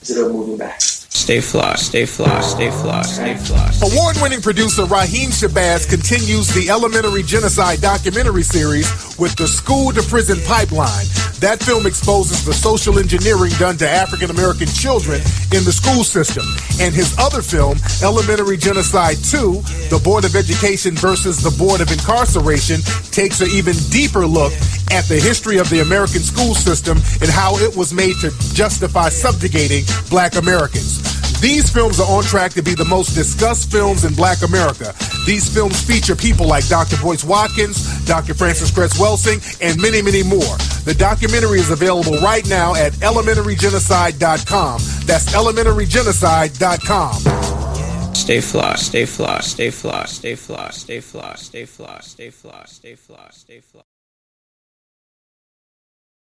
instead 0.00 0.24
of 0.24 0.32
moving 0.32 0.56
back? 0.56 0.80
Stay 1.16 1.40
fly, 1.40 1.74
stay 1.76 2.04
fly, 2.04 2.40
stay 2.40 2.70
fly, 2.70 3.00
stay 3.00 3.34
fly. 3.36 3.72
Award 3.82 4.16
winning 4.20 4.42
producer 4.42 4.84
Raheem 4.84 5.30
Shabazz 5.30 5.88
continues 5.88 6.46
the 6.48 6.68
Elementary 6.68 7.22
Genocide 7.22 7.80
documentary 7.80 8.42
series 8.42 8.86
with 9.18 9.34
the 9.36 9.48
School 9.48 9.92
to 9.92 10.02
Prison 10.02 10.38
Pipeline. 10.46 11.06
That 11.40 11.62
film 11.62 11.86
exposes 11.86 12.44
the 12.44 12.52
social 12.52 12.98
engineering 12.98 13.52
done 13.58 13.76
to 13.78 13.88
African 13.88 14.30
American 14.30 14.68
children 14.68 15.20
in 15.56 15.64
the 15.64 15.72
school 15.72 16.04
system. 16.04 16.44
And 16.84 16.94
his 16.94 17.16
other 17.18 17.40
film, 17.40 17.78
Elementary 18.04 18.56
Genocide 18.56 19.16
2, 19.16 19.88
The 19.88 20.00
Board 20.04 20.24
of 20.24 20.36
Education 20.36 20.94
versus 20.96 21.42
the 21.42 21.52
Board 21.56 21.80
of 21.80 21.90
Incarceration, 21.90 22.80
takes 23.10 23.40
an 23.40 23.48
even 23.50 23.74
deeper 23.88 24.26
look 24.26 24.52
at 24.92 25.06
the 25.06 25.18
history 25.18 25.58
of 25.58 25.68
the 25.70 25.80
American 25.80 26.20
school 26.20 26.54
system 26.54 26.98
and 27.20 27.30
how 27.30 27.56
it 27.56 27.76
was 27.76 27.92
made 27.92 28.14
to 28.20 28.30
justify 28.54 29.08
subjugating 29.08 29.84
black 30.10 30.36
Americans. 30.36 31.02
These 31.40 31.70
films 31.70 32.00
are 32.00 32.08
on 32.08 32.24
track 32.24 32.52
to 32.52 32.62
be 32.62 32.74
the 32.74 32.86
most 32.86 33.14
discussed 33.14 33.70
films 33.70 34.04
in 34.04 34.14
black 34.14 34.42
America. 34.42 34.94
These 35.26 35.52
films 35.52 35.82
feature 35.82 36.16
people 36.16 36.46
like 36.46 36.66
Dr. 36.68 36.96
Boyce 37.02 37.24
Watkins, 37.24 38.06
Dr. 38.06 38.32
Frances 38.32 38.70
Cress 38.70 38.98
Welsing, 38.98 39.42
and 39.60 39.78
many, 39.80 40.00
many 40.00 40.22
more. 40.22 40.56
The 40.84 40.94
documentary 40.96 41.58
is 41.58 41.70
available 41.70 42.16
right 42.18 42.48
now 42.48 42.74
at 42.74 42.92
elementarygenocide.com. 42.94 44.80
That's 45.04 45.34
elementarygenocide.com. 45.34 48.14
Stay 48.14 48.40
fly, 48.40 48.76
stay 48.76 49.06
fly, 49.06 49.40
stay 49.40 49.70
fly, 49.70 50.04
stay 50.06 50.34
fly, 50.34 50.70
stay 50.70 51.00
fly, 51.00 51.34
stay 51.34 51.66
fly, 51.66 52.00
stay 52.00 52.30
fly, 52.30 52.64
stay 52.66 52.94
fly, 52.94 53.28
stay 53.30 53.60
fly. 53.60 53.82